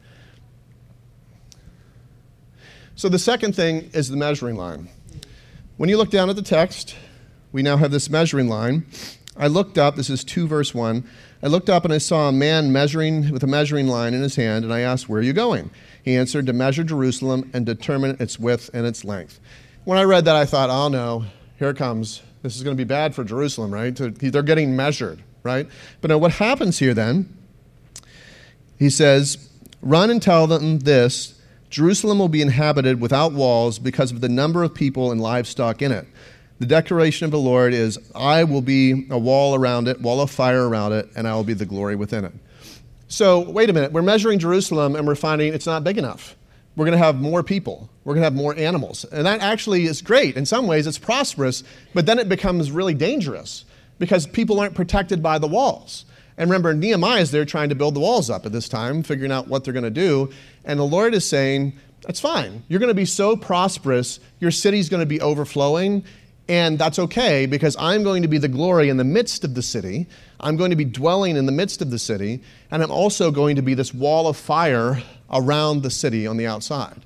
So 2.95 3.07
the 3.07 3.19
second 3.19 3.55
thing 3.55 3.89
is 3.93 4.09
the 4.09 4.17
measuring 4.17 4.57
line. 4.57 4.89
When 5.77 5.87
you 5.87 5.97
look 5.97 6.09
down 6.09 6.29
at 6.29 6.35
the 6.35 6.41
text, 6.41 6.95
we 7.51 7.61
now 7.61 7.77
have 7.77 7.91
this 7.91 8.09
measuring 8.09 8.49
line. 8.49 8.85
I 9.37 9.47
looked 9.47 9.77
up, 9.77 9.95
this 9.95 10.09
is 10.09 10.23
2 10.23 10.47
verse 10.47 10.73
1. 10.73 11.07
I 11.43 11.47
looked 11.47 11.69
up 11.69 11.85
and 11.85 11.93
I 11.93 11.99
saw 11.99 12.27
a 12.27 12.31
man 12.31 12.71
measuring 12.71 13.31
with 13.31 13.43
a 13.43 13.47
measuring 13.47 13.87
line 13.87 14.15
in 14.15 14.21
his 14.21 14.35
hand, 14.35 14.65
and 14.65 14.73
I 14.73 14.79
asked, 14.79 15.07
Where 15.07 15.19
are 15.19 15.23
you 15.23 15.33
going? 15.33 15.69
He 16.07 16.15
answered, 16.15 16.45
To 16.45 16.53
measure 16.53 16.85
Jerusalem 16.85 17.51
and 17.53 17.65
determine 17.65 18.15
its 18.21 18.39
width 18.39 18.69
and 18.73 18.87
its 18.87 19.03
length. 19.03 19.41
When 19.83 19.97
I 19.97 20.03
read 20.03 20.23
that, 20.23 20.37
I 20.37 20.45
thought, 20.45 20.69
Oh 20.69 20.87
no, 20.87 21.25
here 21.59 21.73
comes. 21.73 22.21
This 22.43 22.55
is 22.55 22.63
going 22.63 22.77
to 22.77 22.79
be 22.79 22.87
bad 22.87 23.13
for 23.13 23.25
Jerusalem, 23.25 23.73
right? 23.73 23.93
They're 23.93 24.41
getting 24.41 24.73
measured, 24.73 25.21
right? 25.43 25.67
But 25.99 26.07
now 26.07 26.17
what 26.17 26.31
happens 26.31 26.79
here 26.79 26.93
then? 26.93 27.37
He 28.79 28.89
says, 28.89 29.49
Run 29.81 30.09
and 30.09 30.21
tell 30.21 30.47
them 30.47 30.79
this 30.79 31.41
Jerusalem 31.69 32.19
will 32.19 32.29
be 32.29 32.41
inhabited 32.41 33.01
without 33.01 33.33
walls 33.33 33.77
because 33.77 34.13
of 34.13 34.21
the 34.21 34.29
number 34.29 34.63
of 34.63 34.73
people 34.73 35.11
and 35.11 35.19
livestock 35.19 35.81
in 35.81 35.91
it. 35.91 36.07
The 36.59 36.67
declaration 36.67 37.25
of 37.25 37.31
the 37.31 37.37
Lord 37.37 37.73
is, 37.73 37.99
I 38.15 38.45
will 38.45 38.61
be 38.61 39.07
a 39.09 39.19
wall 39.19 39.55
around 39.55 39.89
it, 39.89 39.99
wall 39.99 40.21
of 40.21 40.31
fire 40.31 40.69
around 40.69 40.93
it, 40.93 41.09
and 41.17 41.27
I 41.27 41.35
will 41.35 41.43
be 41.43 41.53
the 41.53 41.65
glory 41.65 41.97
within 41.97 42.23
it. 42.23 42.33
So, 43.07 43.39
wait 43.39 43.69
a 43.69 43.73
minute. 43.73 43.93
We're 43.93 44.01
measuring 44.01 44.39
Jerusalem 44.39 44.95
and 44.95 45.07
we're 45.07 45.15
finding 45.15 45.53
it's 45.53 45.65
not 45.65 45.83
big 45.83 45.97
enough. 45.97 46.35
We're 46.75 46.85
going 46.85 46.97
to 46.97 47.03
have 47.03 47.19
more 47.19 47.41
people. 47.41 47.89
We're 48.03 48.13
going 48.13 48.21
to 48.21 48.25
have 48.25 48.35
more 48.35 48.55
animals. 48.55 49.03
And 49.05 49.25
that 49.25 49.41
actually 49.41 49.85
is 49.85 50.01
great. 50.01 50.37
In 50.37 50.45
some 50.45 50.67
ways, 50.67 50.85
it's 50.85 50.99
prosperous, 50.99 51.63
but 51.93 52.05
then 52.05 52.19
it 52.19 52.29
becomes 52.29 52.71
really 52.71 52.93
dangerous 52.93 53.65
because 53.97 54.27
people 54.27 54.59
aren't 54.59 54.75
protected 54.75 55.23
by 55.23 55.39
the 55.39 55.47
walls. 55.47 56.05
And 56.37 56.49
remember, 56.49 56.73
Nehemiah 56.73 57.21
is 57.21 57.31
there 57.31 57.45
trying 57.45 57.69
to 57.69 57.75
build 57.75 57.95
the 57.95 57.99
walls 57.99 58.29
up 58.29 58.45
at 58.45 58.51
this 58.51 58.69
time, 58.69 59.01
figuring 59.01 59.31
out 59.31 59.47
what 59.47 59.63
they're 59.63 59.73
going 59.73 59.83
to 59.83 59.89
do. 59.89 60.29
And 60.65 60.79
the 60.79 60.85
Lord 60.85 61.15
is 61.15 61.27
saying, 61.27 61.73
That's 62.01 62.19
fine. 62.19 62.63
You're 62.67 62.79
going 62.79 62.89
to 62.89 62.93
be 62.93 63.05
so 63.05 63.35
prosperous, 63.35 64.19
your 64.39 64.51
city's 64.51 64.89
going 64.89 65.01
to 65.01 65.07
be 65.07 65.19
overflowing, 65.19 66.03
and 66.49 66.79
that's 66.79 66.97
okay 66.97 67.45
because 67.45 67.75
I'm 67.77 68.03
going 68.03 68.21
to 68.21 68.27
be 68.27 68.37
the 68.37 68.47
glory 68.47 68.89
in 68.89 68.97
the 68.97 69.03
midst 69.03 69.43
of 69.43 69.53
the 69.53 69.61
city. 69.61 70.07
I'm 70.39 70.55
going 70.55 70.69
to 70.69 70.75
be 70.75 70.85
dwelling 70.85 71.35
in 71.35 71.45
the 71.45 71.51
midst 71.51 71.81
of 71.81 71.91
the 71.91 71.99
city. 71.99 72.41
And 72.71 72.81
I'm 72.81 72.91
also 72.91 73.31
going 73.31 73.57
to 73.57 73.61
be 73.61 73.73
this 73.73 73.93
wall 73.93 74.27
of 74.27 74.37
fire 74.37 75.01
around 75.31 75.83
the 75.83 75.89
city 75.89 76.25
on 76.25 76.37
the 76.37 76.47
outside. 76.47 77.01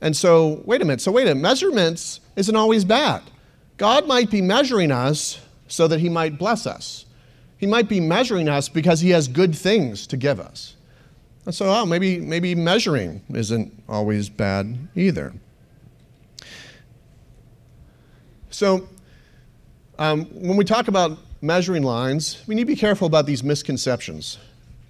And 0.00 0.16
so, 0.16 0.62
wait 0.64 0.80
a 0.80 0.84
minute. 0.84 1.00
So, 1.00 1.12
wait 1.12 1.22
a 1.22 1.34
minute. 1.34 1.40
Measurements 1.40 2.20
isn't 2.36 2.54
always 2.54 2.84
bad. 2.84 3.22
God 3.78 4.06
might 4.06 4.30
be 4.30 4.42
measuring 4.42 4.92
us 4.92 5.40
so 5.68 5.88
that 5.88 6.00
He 6.00 6.08
might 6.08 6.38
bless 6.38 6.66
us. 6.66 7.06
He 7.58 7.66
might 7.66 7.88
be 7.88 8.00
measuring 8.00 8.48
us 8.48 8.68
because 8.68 9.00
He 9.00 9.10
has 9.10 9.28
good 9.28 9.54
things 9.54 10.06
to 10.08 10.16
give 10.16 10.40
us. 10.40 10.76
And 11.46 11.54
so, 11.54 11.66
oh, 11.68 11.86
maybe, 11.86 12.20
maybe 12.20 12.54
measuring 12.54 13.22
isn't 13.32 13.72
always 13.88 14.28
bad 14.28 14.88
either. 14.94 15.32
So, 18.52 18.86
um, 19.98 20.26
when 20.26 20.58
we 20.58 20.64
talk 20.64 20.88
about 20.88 21.16
measuring 21.40 21.82
lines, 21.82 22.42
we 22.46 22.54
need 22.54 22.62
to 22.62 22.66
be 22.66 22.76
careful 22.76 23.06
about 23.06 23.24
these 23.24 23.42
misconceptions. 23.42 24.38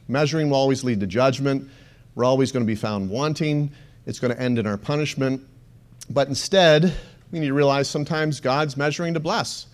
Measuring 0.08 0.50
will 0.50 0.56
always 0.56 0.82
lead 0.82 0.98
to 0.98 1.06
judgment. 1.06 1.70
We're 2.16 2.24
always 2.24 2.50
going 2.50 2.64
to 2.64 2.66
be 2.66 2.74
found 2.74 3.08
wanting. 3.08 3.70
It's 4.04 4.18
going 4.18 4.34
to 4.34 4.40
end 4.40 4.58
in 4.58 4.66
our 4.66 4.76
punishment. 4.76 5.46
But 6.10 6.26
instead, 6.26 6.92
we 7.30 7.38
need 7.38 7.46
to 7.46 7.54
realize 7.54 7.88
sometimes 7.88 8.40
God's 8.40 8.76
measuring 8.76 9.14
to 9.14 9.20
bless 9.20 9.66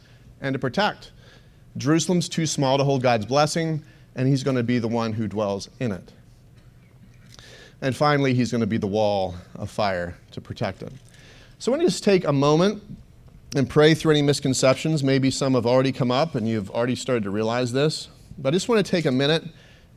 and 0.43 0.53
to 0.53 0.59
protect. 0.59 1.13
Jerusalem's 1.79 2.29
too 2.29 2.45
small 2.45 2.77
to 2.77 2.85
hold 2.85 3.03
God's 3.03 3.25
blessing, 3.25 3.83
and 4.17 4.29
He's 4.29 4.43
going 4.43 4.57
to 4.59 4.63
be 4.63 4.79
the 4.79 4.89
one 4.89 5.15
who 5.15 5.27
dwells 5.29 5.71
in 5.81 5.93
it. 5.93 6.13
And 7.81 7.97
finally, 7.97 8.35
He's 8.35 8.51
going 8.51 8.61
to 8.61 8.67
be 8.67 8.77
the 8.77 8.87
wall 8.87 9.35
of 9.55 9.71
fire 9.71 10.15
to 10.33 10.43
protect 10.43 10.83
it. 10.83 10.93
So 11.59 11.73
I 11.73 11.77
want 11.77 11.83
to 11.83 11.87
just 11.89 12.05
take 12.05 12.27
a 12.27 12.33
moment 12.33 12.83
and 13.57 13.69
pray 13.69 13.95
through 13.95 14.13
any 14.13 14.23
misconceptions. 14.23 15.03
Maybe 15.03 15.31
some 15.31 15.55
have 15.55 15.67
already 15.67 15.93
come 15.93 16.11
up 16.11 16.35
and 16.35 16.49
you've 16.49 16.71
already 16.71 16.95
started 16.95 17.25
to 17.25 17.31
realize 17.31 17.73
this. 17.73 18.09
But 18.37 18.51
I 18.51 18.57
just 18.57 18.69
want 18.69 18.85
to 18.85 18.91
take 18.91 19.07
a 19.07 19.13
minute 19.13 19.45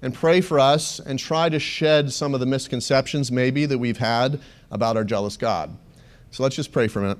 and 0.01 0.13
pray 0.13 0.41
for 0.41 0.59
us 0.59 0.99
and 0.99 1.19
try 1.19 1.49
to 1.49 1.59
shed 1.59 2.11
some 2.11 2.33
of 2.33 2.39
the 2.39 2.45
misconceptions 2.45 3.31
maybe 3.31 3.65
that 3.65 3.77
we've 3.77 3.97
had 3.97 4.39
about 4.71 4.97
our 4.97 5.03
jealous 5.03 5.37
God. 5.37 5.77
So 6.31 6.43
let's 6.43 6.55
just 6.55 6.71
pray 6.71 6.87
for 6.87 6.99
a 6.99 7.01
minute. 7.03 7.19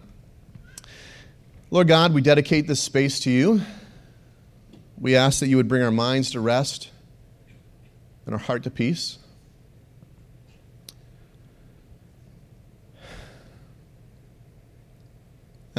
Lord 1.69 1.87
God, 1.87 2.13
we 2.13 2.21
dedicate 2.21 2.67
this 2.67 2.81
space 2.81 3.19
to 3.21 3.31
you. 3.31 3.61
We 4.97 5.15
ask 5.15 5.39
that 5.39 5.47
you 5.47 5.57
would 5.57 5.67
bring 5.67 5.83
our 5.83 5.91
minds 5.91 6.31
to 6.31 6.39
rest 6.39 6.89
and 8.25 8.33
our 8.33 8.39
heart 8.39 8.63
to 8.63 8.71
peace. 8.71 9.17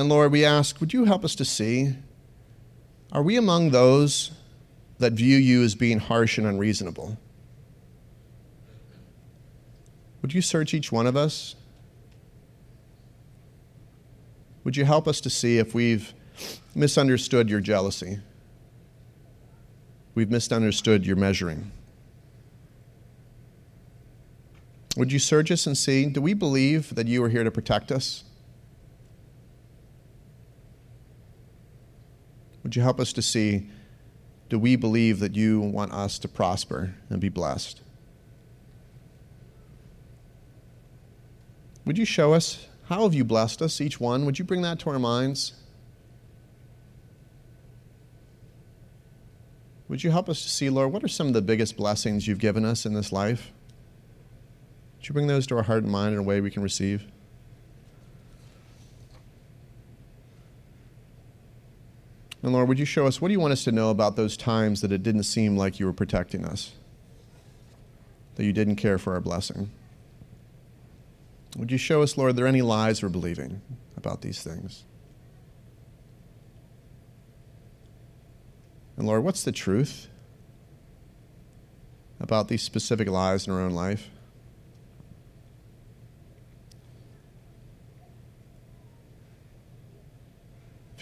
And 0.03 0.09
Lord, 0.09 0.33
we 0.33 0.45
ask, 0.45 0.81
would 0.81 0.93
you 0.93 1.05
help 1.05 1.25
us 1.25 1.37
to 1.37 1.45
see? 1.45 1.95
Are 3.13 3.23
we 3.23 3.37
among 3.37 3.71
those 3.71 4.33
that 4.99 5.13
view 5.13 5.37
you 5.37 5.63
as 5.63 5.77
being 5.77 6.01
harsh 6.01 6.39
and 6.39 6.45
unreasonable? 6.45 7.19
Would 10.21 10.35
you 10.35 10.43
search 10.43 10.75
each 10.75 10.91
one 10.91 11.07
of 11.07 11.17
us? 11.17 11.55
Would 14.65 14.77
you 14.77 14.85
help 14.85 15.07
us 15.07 15.21
to 15.21 15.31
see 15.31 15.59
if 15.59 15.73
we've 15.73 16.13
misunderstood 16.75 17.49
your 17.49 17.61
jealousy? 17.61 18.19
We've 20.17 20.33
misunderstood 20.33 21.07
your 21.07 21.15
measuring. 21.15 21.71
Would 24.97 25.13
you 25.13 25.21
search 25.21 25.53
us 25.53 25.65
and 25.65 25.79
see 25.79 26.07
do 26.07 26.21
we 26.21 26.35
believe 26.35 26.97
that 26.97 27.07
you 27.07 27.23
are 27.23 27.29
here 27.29 27.45
to 27.45 27.53
protect 27.53 27.93
us? 27.93 28.25
Would 32.73 32.77
you 32.77 32.83
help 32.85 33.01
us 33.01 33.13
to 33.13 33.21
see 33.21 33.69
do 34.49 34.59
we 34.59 34.77
believe 34.77 35.21
that 35.21 35.37
you 35.37 35.61
want 35.61 35.93
us 35.93 36.19
to 36.21 36.27
prosper 36.27 36.95
and 37.11 37.21
be 37.21 37.29
blessed? 37.29 37.83
Would 41.85 41.99
you 41.99 42.07
show 42.07 42.33
us 42.33 42.67
how 42.85 43.03
have 43.03 43.13
you 43.13 43.27
blessed 43.27 43.61
us, 43.61 43.79
each 43.79 44.01
one? 44.01 44.25
Would 44.25 44.39
you 44.39 44.47
bring 44.47 44.63
that 44.63 44.79
to 44.79 44.89
our 44.89 44.99
minds? 44.99 45.53
Would 49.89 50.03
you 50.03 50.11
help 50.11 50.31
us 50.31 50.41
to 50.41 50.49
see, 50.49 50.71
Lord, 50.71 50.95
what 50.95 51.05
are 51.05 51.09
some 51.09 51.27
of 51.27 51.35
the 51.35 51.43
biggest 51.43 51.77
blessings 51.77 52.27
you've 52.27 52.39
given 52.39 52.65
us 52.65 52.87
in 52.87 52.95
this 52.95 53.13
life? 53.13 53.53
Would 54.97 55.09
you 55.11 55.13
bring 55.13 55.27
those 55.27 55.47
to 55.49 55.59
our 55.59 55.65
heart 55.65 55.83
and 55.83 55.93
mind 55.93 56.15
in 56.15 56.21
a 56.21 56.23
way 56.23 56.41
we 56.41 56.51
can 56.51 56.63
receive? 56.63 57.05
And 62.43 62.53
Lord, 62.53 62.69
would 62.69 62.79
you 62.79 62.85
show 62.85 63.07
us 63.07 63.21
what 63.21 63.29
do 63.29 63.33
you 63.33 63.41
want 63.41 63.53
us 63.53 63.65
to 63.65 63.73
know 63.73 63.91
about 63.91 64.17
those 64.17 64.37
times 64.37 64.81
that 64.81 64.91
it 64.91 65.03
didn't 65.03 65.23
seem 65.25 65.57
like 65.57 65.79
you 65.79 65.87
were 65.87 65.93
protecting 65.93 66.45
us? 66.45 66.73
That 68.35 68.45
you 68.45 68.53
didn't 68.53 68.77
care 68.77 68.99
for 68.99 69.15
our 69.15 69.21
blessing? 69.21 69.71
Would 71.57 71.71
you 71.71 71.79
show 71.79 72.03
us, 72.03 72.17
Lord, 72.17 72.31
are 72.31 72.33
there 72.33 72.47
any 72.47 72.63
lies 72.63 73.03
we're 73.03 73.11
believing 73.11 73.61
about 73.97 74.23
these 74.23 74.43
things? 74.43 74.85
And 78.97 79.07
Lord, 79.07 79.23
what's 79.23 79.45
the 79.45 79.53
truth 79.53 80.09
about 82.21 82.49
these 82.49 82.63
specific 82.63 83.09
lies 83.09 83.47
in 83.47 83.53
our 83.53 83.61
own 83.61 83.73
life? 83.73 84.11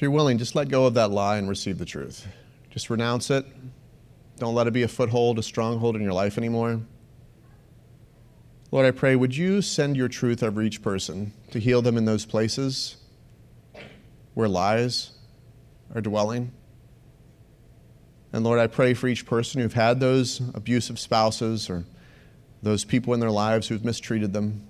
If 0.01 0.03
you're 0.05 0.13
willing, 0.13 0.39
just 0.39 0.55
let 0.55 0.71
go 0.71 0.87
of 0.87 0.95
that 0.95 1.11
lie 1.11 1.37
and 1.37 1.47
receive 1.47 1.77
the 1.77 1.85
truth. 1.85 2.27
Just 2.71 2.89
renounce 2.89 3.29
it. 3.29 3.45
Don't 4.39 4.55
let 4.55 4.67
it 4.67 4.71
be 4.71 4.83
a 4.83 4.89
foothold, 4.89 5.39
a 5.39 5.43
stronghold 5.43 5.95
in 5.95 6.01
your 6.01 6.15
life 6.15 6.39
anymore. 6.39 6.81
Lord, 8.71 8.87
I 8.87 8.93
pray, 8.93 9.15
would 9.15 9.37
you 9.37 9.61
send 9.61 9.99
your 9.99 10.09
truth 10.09 10.43
over 10.43 10.63
each 10.63 10.81
person 10.81 11.35
to 11.51 11.61
heal 11.61 11.83
them 11.83 11.99
in 11.99 12.07
those 12.07 12.25
places 12.25 12.97
where 14.33 14.49
lies 14.49 15.11
are 15.95 16.01
dwelling? 16.01 16.51
And 18.33 18.43
Lord, 18.43 18.59
I 18.59 18.69
pray 18.69 18.95
for 18.95 19.07
each 19.07 19.27
person 19.27 19.61
who've 19.61 19.75
had 19.75 20.01
those 20.01 20.41
abusive 20.55 20.99
spouses 20.99 21.69
or 21.69 21.85
those 22.63 22.87
people 22.87 23.13
in 23.13 23.21
their 23.21 23.31
lives 23.31 23.69
who've 23.69 23.85
mistreated 23.85 24.33
them 24.33 24.67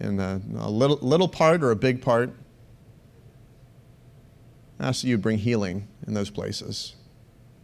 in 0.00 0.18
a, 0.18 0.40
a 0.56 0.70
little, 0.70 0.96
little 1.02 1.28
part 1.28 1.62
or 1.62 1.70
a 1.70 1.76
big 1.76 2.00
part. 2.00 2.34
I 4.78 4.88
ask 4.88 5.02
that 5.02 5.08
you 5.08 5.18
bring 5.18 5.38
healing 5.38 5.88
in 6.06 6.14
those 6.14 6.30
places, 6.30 6.94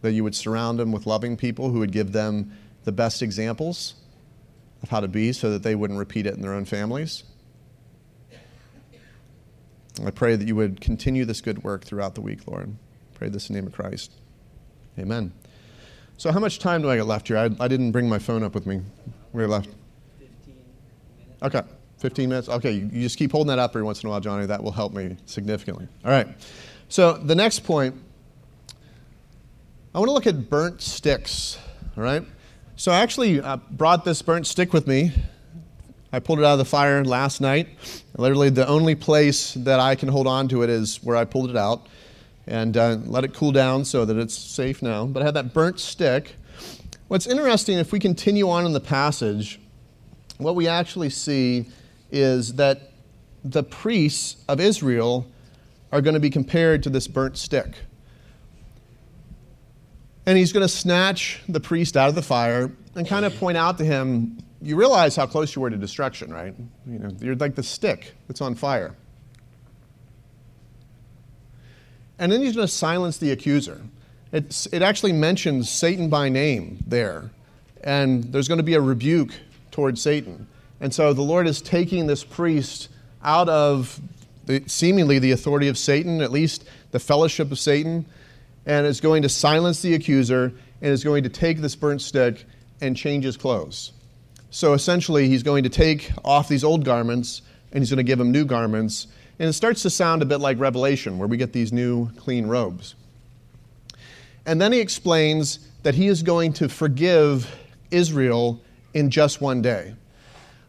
that 0.01 0.13
you 0.13 0.23
would 0.23 0.35
surround 0.35 0.79
them 0.79 0.91
with 0.91 1.05
loving 1.05 1.37
people 1.37 1.69
who 1.69 1.79
would 1.79 1.91
give 1.91 2.11
them 2.11 2.51
the 2.83 2.91
best 2.91 3.21
examples 3.21 3.95
of 4.81 4.89
how 4.89 4.99
to 4.99 5.07
be 5.07 5.31
so 5.33 5.51
that 5.51 5.63
they 5.63 5.75
wouldn't 5.75 5.99
repeat 5.99 6.25
it 6.25 6.33
in 6.33 6.41
their 6.41 6.53
own 6.53 6.65
families. 6.65 7.23
I 10.03 10.09
pray 10.09 10.35
that 10.35 10.47
you 10.47 10.55
would 10.55 10.81
continue 10.81 11.25
this 11.25 11.41
good 11.41 11.63
work 11.63 11.83
throughout 11.83 12.15
the 12.15 12.21
week, 12.21 12.47
Lord. 12.47 12.75
Pray 13.13 13.29
this 13.29 13.49
in 13.49 13.53
the 13.53 13.61
name 13.61 13.67
of 13.67 13.73
Christ. 13.73 14.11
Amen. 14.97 15.31
So, 16.17 16.31
how 16.31 16.39
much 16.39 16.59
time 16.59 16.81
do 16.81 16.89
I 16.89 16.97
get 16.97 17.05
left 17.05 17.27
here? 17.27 17.37
I, 17.37 17.49
I 17.59 17.67
didn't 17.67 17.91
bring 17.91 18.07
my 18.07 18.19
phone 18.19 18.43
up 18.43 18.55
with 18.55 18.65
me. 18.65 18.81
We're 19.33 19.47
left. 19.47 19.69
15 20.19 20.55
minutes. 20.55 21.43
Okay, 21.43 21.61
15 21.97 22.29
minutes. 22.29 22.49
Okay, 22.49 22.71
you, 22.71 22.89
you 22.91 23.01
just 23.01 23.17
keep 23.17 23.31
holding 23.31 23.49
that 23.49 23.59
up 23.59 23.71
every 23.71 23.83
once 23.83 24.01
in 24.01 24.07
a 24.07 24.11
while, 24.11 24.19
Johnny. 24.19 24.45
That 24.45 24.63
will 24.63 24.71
help 24.71 24.93
me 24.93 25.17
significantly. 25.25 25.87
All 26.05 26.11
right. 26.11 26.27
So, 26.91 27.13
the 27.13 27.35
next 27.35 27.59
point, 27.59 27.95
I 29.95 29.99
want 29.99 30.09
to 30.09 30.13
look 30.13 30.27
at 30.27 30.49
burnt 30.49 30.81
sticks. 30.81 31.57
All 31.95 32.03
right. 32.03 32.21
So, 32.75 32.91
I 32.91 32.99
actually 32.99 33.39
uh, 33.39 33.59
brought 33.71 34.03
this 34.03 34.21
burnt 34.21 34.45
stick 34.45 34.73
with 34.73 34.87
me. 34.87 35.13
I 36.11 36.19
pulled 36.19 36.39
it 36.39 36.43
out 36.43 36.51
of 36.51 36.57
the 36.57 36.65
fire 36.65 37.05
last 37.05 37.39
night. 37.39 37.69
Literally, 38.17 38.49
the 38.49 38.67
only 38.67 38.95
place 38.95 39.53
that 39.53 39.79
I 39.79 39.95
can 39.95 40.09
hold 40.09 40.27
on 40.27 40.49
to 40.49 40.63
it 40.63 40.69
is 40.69 41.01
where 41.01 41.15
I 41.15 41.23
pulled 41.23 41.49
it 41.49 41.55
out 41.55 41.87
and 42.45 42.75
uh, 42.75 42.97
let 43.05 43.23
it 43.23 43.33
cool 43.33 43.53
down 43.53 43.85
so 43.85 44.03
that 44.03 44.17
it's 44.17 44.37
safe 44.37 44.81
now. 44.81 45.05
But 45.05 45.21
I 45.21 45.27
had 45.27 45.35
that 45.35 45.53
burnt 45.53 45.79
stick. 45.79 46.35
What's 47.07 47.25
interesting, 47.25 47.77
if 47.77 47.93
we 47.93 47.99
continue 47.99 48.49
on 48.49 48.65
in 48.65 48.73
the 48.73 48.81
passage, 48.81 49.61
what 50.39 50.55
we 50.55 50.67
actually 50.67 51.09
see 51.09 51.67
is 52.11 52.55
that 52.55 52.91
the 53.45 53.63
priests 53.63 54.43
of 54.49 54.59
Israel 54.59 55.25
are 55.91 56.01
going 56.01 56.13
to 56.13 56.19
be 56.19 56.29
compared 56.29 56.83
to 56.83 56.89
this 56.89 57.07
burnt 57.07 57.37
stick. 57.37 57.73
And 60.25 60.37
he's 60.37 60.53
going 60.53 60.61
to 60.61 60.69
snatch 60.69 61.41
the 61.49 61.59
priest 61.59 61.97
out 61.97 62.09
of 62.09 62.15
the 62.15 62.21
fire 62.21 62.71
and 62.95 63.07
kind 63.07 63.25
of 63.25 63.35
point 63.37 63.57
out 63.57 63.77
to 63.79 63.85
him, 63.85 64.37
you 64.61 64.75
realize 64.75 65.15
how 65.15 65.25
close 65.25 65.55
you 65.55 65.61
were 65.61 65.69
to 65.69 65.77
destruction, 65.77 66.31
right? 66.31 66.53
You 66.85 66.99
know, 66.99 67.11
you're 67.19 67.35
like 67.35 67.55
the 67.55 67.63
stick 67.63 68.13
that's 68.27 68.41
on 68.41 68.55
fire. 68.55 68.95
And 72.19 72.31
then 72.31 72.41
he's 72.41 72.55
going 72.55 72.67
to 72.67 72.71
silence 72.71 73.17
the 73.17 73.31
accuser. 73.31 73.81
It's, 74.31 74.67
it 74.67 74.83
actually 74.83 75.13
mentions 75.13 75.69
Satan 75.69 76.07
by 76.07 76.29
name 76.29 76.83
there. 76.85 77.31
And 77.83 78.25
there's 78.25 78.47
going 78.47 78.59
to 78.59 78.63
be 78.63 78.75
a 78.75 78.81
rebuke 78.81 79.33
towards 79.71 80.01
Satan. 80.01 80.47
And 80.79 80.93
so 80.93 81.13
the 81.13 81.23
Lord 81.23 81.47
is 81.47 81.61
taking 81.61 82.05
this 82.05 82.23
priest 82.23 82.89
out 83.23 83.49
of 83.49 83.99
seemingly 84.67 85.19
the 85.19 85.31
authority 85.31 85.67
of 85.67 85.77
Satan, 85.77 86.21
at 86.21 86.31
least 86.31 86.65
the 86.91 86.99
fellowship 86.99 87.51
of 87.51 87.59
Satan, 87.59 88.05
and 88.65 88.85
is 88.85 89.01
going 89.01 89.21
to 89.23 89.29
silence 89.29 89.81
the 89.81 89.93
accuser 89.93 90.53
and 90.81 90.91
is 90.91 91.03
going 91.03 91.23
to 91.23 91.29
take 91.29 91.59
this 91.59 91.75
burnt 91.75 92.01
stick 92.01 92.45
and 92.81 92.97
change 92.97 93.23
his 93.23 93.37
clothes. 93.37 93.91
So 94.49 94.73
essentially, 94.73 95.27
he's 95.27 95.43
going 95.43 95.63
to 95.63 95.69
take 95.69 96.11
off 96.25 96.47
these 96.47 96.63
old 96.63 96.83
garments 96.83 97.41
and 97.71 97.81
he's 97.81 97.89
going 97.89 97.97
to 97.97 98.03
give 98.03 98.19
him 98.19 98.31
new 98.31 98.45
garments 98.45 99.07
and 99.41 99.49
it 99.49 99.53
starts 99.53 99.81
to 99.81 99.89
sound 99.89 100.21
a 100.21 100.25
bit 100.25 100.39
like 100.39 100.59
Revelation, 100.59 101.17
where 101.17 101.27
we 101.27 101.35
get 101.35 101.51
these 101.51 101.73
new 101.73 102.11
clean 102.11 102.45
robes. 102.45 102.93
And 104.45 104.61
then 104.61 104.71
he 104.71 104.79
explains 104.79 105.67
that 105.81 105.95
he 105.95 106.05
is 106.05 106.21
going 106.21 106.53
to 106.53 106.69
forgive 106.69 107.51
Israel 107.89 108.61
in 108.93 109.09
just 109.09 109.41
one 109.41 109.63
day. 109.63 109.95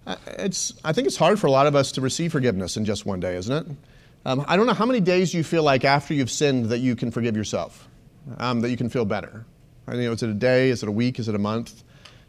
Uh, 0.06 0.16
it's, 0.38 0.72
I 0.84 0.92
think 0.92 1.06
it's 1.06 1.16
hard 1.16 1.38
for 1.38 1.46
a 1.46 1.50
lot 1.50 1.66
of 1.66 1.76
us 1.76 1.92
to 1.92 2.00
receive 2.00 2.32
forgiveness 2.32 2.76
in 2.76 2.84
just 2.84 3.06
one 3.06 3.20
day, 3.20 3.36
isn't 3.36 3.66
it? 3.66 3.76
Um, 4.24 4.44
I 4.46 4.56
don't 4.56 4.66
know 4.66 4.74
how 4.74 4.86
many 4.86 5.00
days 5.00 5.34
you 5.34 5.42
feel 5.42 5.62
like 5.62 5.84
after 5.84 6.14
you've 6.14 6.30
sinned 6.30 6.66
that 6.66 6.78
you 6.78 6.94
can 6.96 7.10
forgive 7.10 7.36
yourself, 7.36 7.88
um, 8.38 8.60
that 8.60 8.70
you 8.70 8.76
can 8.76 8.88
feel 8.88 9.04
better. 9.04 9.44
I 9.86 9.92
mean, 9.92 10.10
is 10.10 10.22
it 10.22 10.30
a 10.30 10.34
day? 10.34 10.70
Is 10.70 10.82
it 10.82 10.88
a 10.88 10.92
week? 10.92 11.18
Is 11.18 11.28
it 11.28 11.34
a 11.34 11.38
month? 11.38 11.82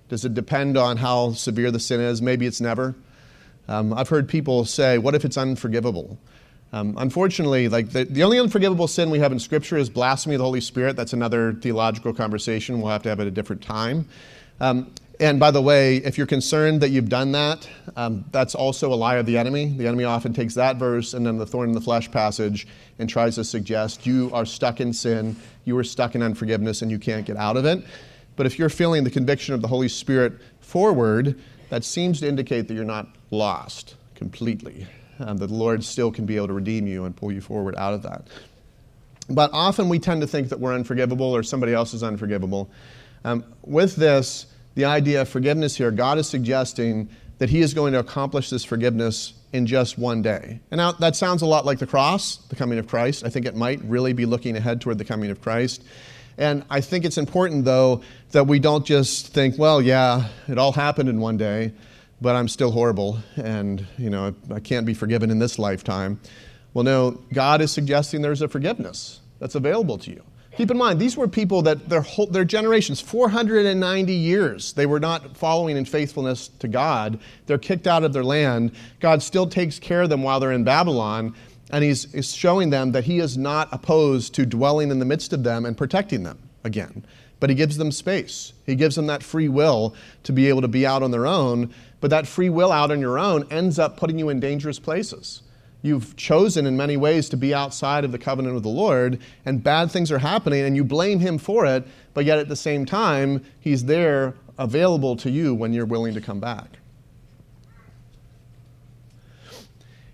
Does 0.09 0.25
it 0.25 0.33
depend 0.33 0.77
on 0.77 0.97
how 0.97 1.33
severe 1.33 1.71
the 1.71 1.79
sin 1.79 1.99
is? 1.99 2.21
Maybe 2.21 2.45
it's 2.45 2.61
never. 2.61 2.95
Um, 3.67 3.93
I've 3.93 4.09
heard 4.09 4.27
people 4.27 4.65
say, 4.65 4.97
What 4.97 5.15
if 5.15 5.23
it's 5.23 5.37
unforgivable? 5.37 6.17
Um, 6.71 6.95
unfortunately, 6.97 7.69
like 7.69 7.89
the, 7.89 8.03
the 8.05 8.23
only 8.23 8.39
unforgivable 8.39 8.87
sin 8.87 9.11
we 9.11 9.19
have 9.19 9.31
in 9.31 9.39
Scripture 9.39 9.77
is 9.77 9.91
blasphemy 9.91 10.35
of 10.35 10.39
the 10.39 10.45
Holy 10.45 10.61
Spirit. 10.61 10.95
That's 10.95 11.13
another 11.13 11.53
theological 11.53 12.13
conversation 12.13 12.81
we'll 12.81 12.91
have 12.91 13.03
to 13.03 13.09
have 13.09 13.19
at 13.19 13.27
a 13.27 13.31
different 13.31 13.61
time. 13.61 14.07
Um, 14.59 14.91
and 15.19 15.39
by 15.39 15.51
the 15.51 15.61
way, 15.61 15.97
if 15.97 16.17
you're 16.17 16.27
concerned 16.27 16.81
that 16.81 16.89
you've 16.89 17.09
done 17.09 17.31
that, 17.33 17.67
um, 17.95 18.25
that's 18.31 18.55
also 18.55 18.91
a 18.91 18.95
lie 18.95 19.15
of 19.15 19.25
the 19.25 19.37
enemy. 19.37 19.65
The 19.65 19.87
enemy 19.87 20.03
often 20.05 20.33
takes 20.33 20.55
that 20.55 20.77
verse 20.77 21.13
and 21.13 21.25
then 21.25 21.37
the 21.37 21.45
thorn 21.45 21.69
in 21.69 21.75
the 21.75 21.81
flesh 21.81 22.09
passage 22.09 22.67
and 22.99 23.09
tries 23.09 23.35
to 23.35 23.43
suggest 23.43 24.05
you 24.05 24.31
are 24.33 24.45
stuck 24.45 24.79
in 24.81 24.91
sin, 24.93 25.35
you 25.65 25.77
are 25.77 25.83
stuck 25.83 26.15
in 26.15 26.23
unforgiveness, 26.23 26.81
and 26.81 26.89
you 26.89 26.99
can't 26.99 27.25
get 27.25 27.37
out 27.37 27.57
of 27.57 27.65
it. 27.65 27.83
But 28.35 28.45
if 28.45 28.57
you're 28.57 28.69
feeling 28.69 29.03
the 29.03 29.11
conviction 29.11 29.53
of 29.53 29.61
the 29.61 29.67
Holy 29.67 29.89
Spirit 29.89 30.33
forward, 30.61 31.39
that 31.69 31.83
seems 31.83 32.19
to 32.21 32.27
indicate 32.27 32.67
that 32.67 32.73
you're 32.73 32.83
not 32.83 33.07
lost 33.29 33.95
completely 34.15 34.87
um, 35.19 35.37
that 35.37 35.47
the 35.47 35.53
Lord 35.53 35.83
still 35.83 36.11
can 36.11 36.25
be 36.25 36.35
able 36.35 36.47
to 36.47 36.53
redeem 36.53 36.87
you 36.87 37.05
and 37.05 37.15
pull 37.15 37.31
you 37.31 37.41
forward 37.41 37.75
out 37.77 37.93
of 37.93 38.03
that. 38.03 38.27
But 39.29 39.51
often 39.53 39.89
we 39.89 39.99
tend 39.99 40.21
to 40.21 40.27
think 40.27 40.49
that 40.49 40.59
we're 40.59 40.73
unforgivable 40.73 41.35
or 41.35 41.43
somebody 41.43 41.73
else 41.73 41.93
is 41.93 42.03
unforgivable. 42.03 42.69
Um, 43.23 43.45
with 43.61 43.95
this, 43.95 44.47
the 44.75 44.85
idea 44.85 45.21
of 45.21 45.29
forgiveness 45.29 45.75
here, 45.75 45.91
God 45.91 46.17
is 46.17 46.27
suggesting 46.27 47.09
that 47.37 47.49
He 47.49 47.61
is 47.61 47.73
going 47.73 47.93
to 47.93 47.99
accomplish 47.99 48.49
this 48.49 48.63
forgiveness 48.63 49.33
in 49.51 49.65
just 49.65 49.97
one 49.97 50.21
day. 50.21 50.59
And 50.71 50.79
now 50.79 50.93
that 50.93 51.15
sounds 51.15 51.41
a 51.41 51.45
lot 51.45 51.65
like 51.65 51.79
the 51.79 51.87
cross, 51.87 52.37
the 52.49 52.55
coming 52.55 52.79
of 52.79 52.87
Christ. 52.87 53.25
I 53.25 53.29
think 53.29 53.45
it 53.45 53.55
might 53.55 53.83
really 53.83 54.13
be 54.13 54.25
looking 54.25 54.55
ahead 54.55 54.81
toward 54.81 54.97
the 54.97 55.05
coming 55.05 55.29
of 55.29 55.41
Christ. 55.41 55.83
And 56.37 56.65
I 56.69 56.81
think 56.81 57.05
it's 57.05 57.19
important, 57.19 57.65
though, 57.65 58.01
that 58.31 58.47
we 58.47 58.57
don't 58.57 58.85
just 58.85 59.27
think, 59.27 59.59
well, 59.59 59.81
yeah, 59.81 60.29
it 60.47 60.57
all 60.57 60.71
happened 60.71 61.09
in 61.09 61.19
one 61.19 61.37
day 61.37 61.73
but 62.23 62.37
I'm 62.37 62.47
still 62.47 62.71
horrible 62.71 63.19
and, 63.35 63.85
you 63.97 64.09
know, 64.09 64.33
I 64.49 64.61
can't 64.61 64.85
be 64.85 64.93
forgiven 64.93 65.29
in 65.29 65.39
this 65.39 65.59
lifetime. 65.59 66.21
Well, 66.73 66.85
no, 66.85 67.21
God 67.33 67.61
is 67.61 67.71
suggesting 67.71 68.21
there's 68.21 68.41
a 68.41 68.47
forgiveness 68.47 69.19
that's 69.39 69.55
available 69.55 69.97
to 69.99 70.09
you. 70.09 70.23
Keep 70.57 70.71
in 70.71 70.77
mind, 70.77 70.99
these 70.99 71.17
were 71.17 71.27
people 71.27 71.63
that 71.63 71.89
their, 71.89 72.01
whole, 72.01 72.27
their 72.27 72.45
generations, 72.45 73.01
490 73.01 74.13
years, 74.13 74.73
they 74.73 74.85
were 74.85 74.99
not 74.99 75.35
following 75.35 75.77
in 75.77 75.85
faithfulness 75.85 76.49
to 76.59 76.67
God. 76.67 77.19
They're 77.47 77.57
kicked 77.57 77.87
out 77.87 78.03
of 78.03 78.13
their 78.13 78.23
land. 78.23 78.71
God 78.99 79.23
still 79.23 79.47
takes 79.47 79.79
care 79.79 80.03
of 80.03 80.09
them 80.09 80.21
while 80.21 80.39
they're 80.39 80.51
in 80.51 80.63
Babylon, 80.63 81.35
and 81.71 81.83
He's, 81.83 82.11
he's 82.11 82.33
showing 82.33 82.69
them 82.69 82.91
that 82.91 83.05
He 83.05 83.19
is 83.19 83.37
not 83.37 83.69
opposed 83.71 84.35
to 84.35 84.45
dwelling 84.45 84.91
in 84.91 84.99
the 84.99 85.05
midst 85.05 85.33
of 85.33 85.43
them 85.43 85.65
and 85.65 85.75
protecting 85.75 86.23
them 86.23 86.37
again. 86.63 87.03
But 87.39 87.49
He 87.49 87.55
gives 87.55 87.77
them 87.77 87.91
space, 87.91 88.53
He 88.65 88.75
gives 88.75 88.95
them 88.95 89.07
that 89.07 89.23
free 89.23 89.49
will 89.49 89.95
to 90.23 90.31
be 90.31 90.49
able 90.49 90.61
to 90.61 90.67
be 90.67 90.85
out 90.85 91.01
on 91.01 91.11
their 91.11 91.25
own 91.25 91.73
but 92.03 92.09
that 92.09 92.27
free 92.27 92.49
will 92.49 92.73
out 92.73 92.91
on 92.91 92.99
your 92.99 93.17
own 93.17 93.47
ends 93.49 93.79
up 93.79 93.95
putting 93.95 94.19
you 94.19 94.27
in 94.27 94.41
dangerous 94.41 94.77
places. 94.77 95.41
You've 95.83 96.15
chosen 96.15 96.65
in 96.65 96.77
many 96.77 96.95
ways 96.95 97.27
to 97.29 97.37
be 97.37 97.53
outside 97.53 98.05
of 98.05 98.13
the 98.13 98.17
covenant 98.17 98.55
of 98.55 98.63
the 98.63 98.69
Lord, 98.69 99.19
and 99.45 99.61
bad 99.61 99.91
things 99.91 100.11
are 100.11 100.17
happening, 100.17 100.63
and 100.63 100.75
you 100.75 100.83
blame 100.83 101.19
Him 101.19 101.37
for 101.37 101.65
it, 101.65 101.85
but 102.13 102.23
yet 102.23 102.39
at 102.39 102.47
the 102.47 102.55
same 102.55 102.85
time, 102.85 103.43
He's 103.59 103.83
there 103.83 104.33
available 104.57 105.15
to 105.17 105.29
you 105.29 105.53
when 105.53 105.73
you're 105.73 105.85
willing 105.85 106.13
to 106.13 106.21
come 106.21 106.39
back. 106.39 106.77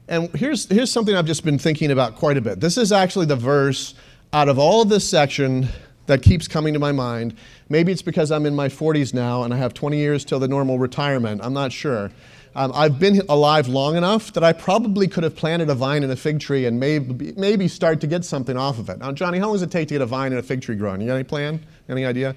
And 0.07 0.35
here's, 0.35 0.65
here's 0.65 0.91
something 0.91 1.15
I've 1.15 1.27
just 1.27 1.45
been 1.45 1.59
thinking 1.59 1.91
about 1.91 2.15
quite 2.15 2.35
a 2.35 2.41
bit. 2.41 2.59
This 2.59 2.77
is 2.77 2.91
actually 2.91 3.27
the 3.27 3.35
verse 3.35 3.93
out 4.33 4.49
of 4.49 4.57
all 4.57 4.81
of 4.81 4.89
this 4.89 5.07
section 5.07 5.67
that 6.07 6.23
keeps 6.23 6.47
coming 6.47 6.73
to 6.73 6.79
my 6.79 6.91
mind. 6.91 7.35
Maybe 7.69 7.91
it's 7.91 8.01
because 8.01 8.31
I'm 8.31 8.47
in 8.47 8.55
my 8.55 8.69
40s 8.69 9.13
now 9.13 9.43
and 9.43 9.53
I 9.53 9.57
have 9.57 9.75
20 9.75 9.97
years 9.97 10.25
till 10.25 10.39
the 10.39 10.47
normal 10.47 10.79
retirement. 10.79 11.41
I'm 11.43 11.53
not 11.53 11.71
sure. 11.71 12.09
Um, 12.55 12.71
I've 12.73 12.99
been 12.99 13.21
alive 13.29 13.67
long 13.67 13.95
enough 13.95 14.33
that 14.33 14.43
I 14.43 14.53
probably 14.53 15.07
could 15.07 15.23
have 15.23 15.35
planted 15.35 15.69
a 15.69 15.75
vine 15.75 16.03
in 16.03 16.09
a 16.09 16.15
fig 16.15 16.39
tree 16.39 16.65
and 16.65 16.79
maybe, 16.79 17.33
maybe 17.37 17.67
start 17.67 18.01
to 18.01 18.07
get 18.07 18.25
something 18.25 18.57
off 18.57 18.79
of 18.79 18.89
it. 18.89 18.97
Now, 18.97 19.11
Johnny, 19.11 19.37
how 19.37 19.45
long 19.45 19.55
does 19.55 19.61
it 19.61 19.71
take 19.71 19.87
to 19.89 19.95
get 19.95 20.01
a 20.01 20.05
vine 20.05 20.31
and 20.31 20.39
a 20.39 20.43
fig 20.43 20.61
tree 20.61 20.75
growing? 20.75 20.99
You 21.01 21.07
got 21.07 21.15
any 21.15 21.23
plan? 21.23 21.63
Any 21.87 22.05
idea? 22.05 22.35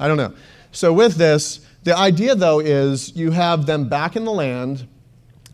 I 0.00 0.08
don't 0.08 0.16
know. 0.16 0.34
So, 0.72 0.92
with 0.92 1.14
this, 1.14 1.60
the 1.84 1.96
idea 1.96 2.34
though 2.34 2.60
is 2.60 3.14
you 3.14 3.30
have 3.30 3.66
them 3.66 3.88
back 3.88 4.16
in 4.16 4.24
the 4.24 4.32
land 4.32 4.88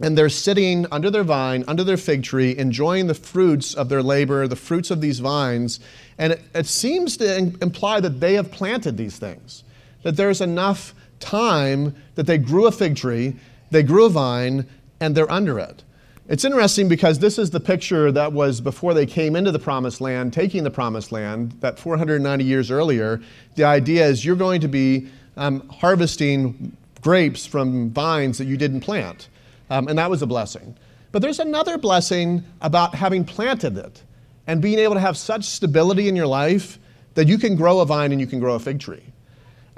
and 0.00 0.16
they're 0.16 0.28
sitting 0.28 0.86
under 0.92 1.10
their 1.10 1.24
vine, 1.24 1.64
under 1.66 1.82
their 1.82 1.96
fig 1.96 2.22
tree, 2.22 2.56
enjoying 2.56 3.08
the 3.08 3.14
fruits 3.14 3.74
of 3.74 3.88
their 3.88 4.02
labor, 4.02 4.46
the 4.46 4.56
fruits 4.56 4.90
of 4.90 5.00
these 5.00 5.18
vines. 5.18 5.80
And 6.18 6.34
it, 6.34 6.42
it 6.54 6.66
seems 6.66 7.16
to 7.16 7.36
imply 7.36 8.00
that 8.00 8.20
they 8.20 8.34
have 8.34 8.50
planted 8.50 8.96
these 8.96 9.18
things, 9.18 9.64
that 10.04 10.16
there's 10.16 10.40
enough 10.40 10.94
time 11.18 11.96
that 12.14 12.26
they 12.26 12.38
grew 12.38 12.66
a 12.66 12.72
fig 12.72 12.96
tree, 12.96 13.36
they 13.70 13.82
grew 13.82 14.06
a 14.06 14.10
vine, 14.10 14.66
and 15.00 15.16
they're 15.16 15.30
under 15.30 15.58
it. 15.58 15.84
It's 16.28 16.44
interesting 16.44 16.88
because 16.88 17.20
this 17.20 17.38
is 17.38 17.50
the 17.50 17.60
picture 17.60 18.12
that 18.12 18.34
was 18.34 18.60
before 18.60 18.92
they 18.92 19.06
came 19.06 19.34
into 19.34 19.50
the 19.50 19.58
promised 19.58 20.00
land, 20.00 20.34
taking 20.34 20.62
the 20.62 20.70
promised 20.70 21.10
land, 21.10 21.52
that 21.60 21.78
490 21.78 22.44
years 22.44 22.70
earlier. 22.70 23.20
The 23.54 23.64
idea 23.64 24.06
is 24.06 24.26
you're 24.26 24.36
going 24.36 24.60
to 24.60 24.68
be 24.68 25.08
um, 25.38 25.66
harvesting 25.68 26.76
grapes 27.00 27.46
from 27.46 27.90
vines 27.90 28.36
that 28.38 28.44
you 28.44 28.58
didn't 28.58 28.80
plant. 28.80 29.28
Um, 29.70 29.88
and 29.88 29.98
that 29.98 30.10
was 30.10 30.20
a 30.20 30.26
blessing. 30.26 30.76
But 31.12 31.22
there's 31.22 31.38
another 31.38 31.78
blessing 31.78 32.44
about 32.60 32.94
having 32.94 33.24
planted 33.24 33.78
it 33.78 34.02
and 34.46 34.60
being 34.60 34.78
able 34.78 34.94
to 34.94 35.00
have 35.00 35.16
such 35.16 35.44
stability 35.44 36.08
in 36.08 36.16
your 36.16 36.26
life 36.26 36.78
that 37.14 37.26
you 37.26 37.38
can 37.38 37.56
grow 37.56 37.80
a 37.80 37.86
vine 37.86 38.12
and 38.12 38.20
you 38.20 38.26
can 38.26 38.40
grow 38.40 38.54
a 38.54 38.58
fig 38.58 38.80
tree. 38.80 39.02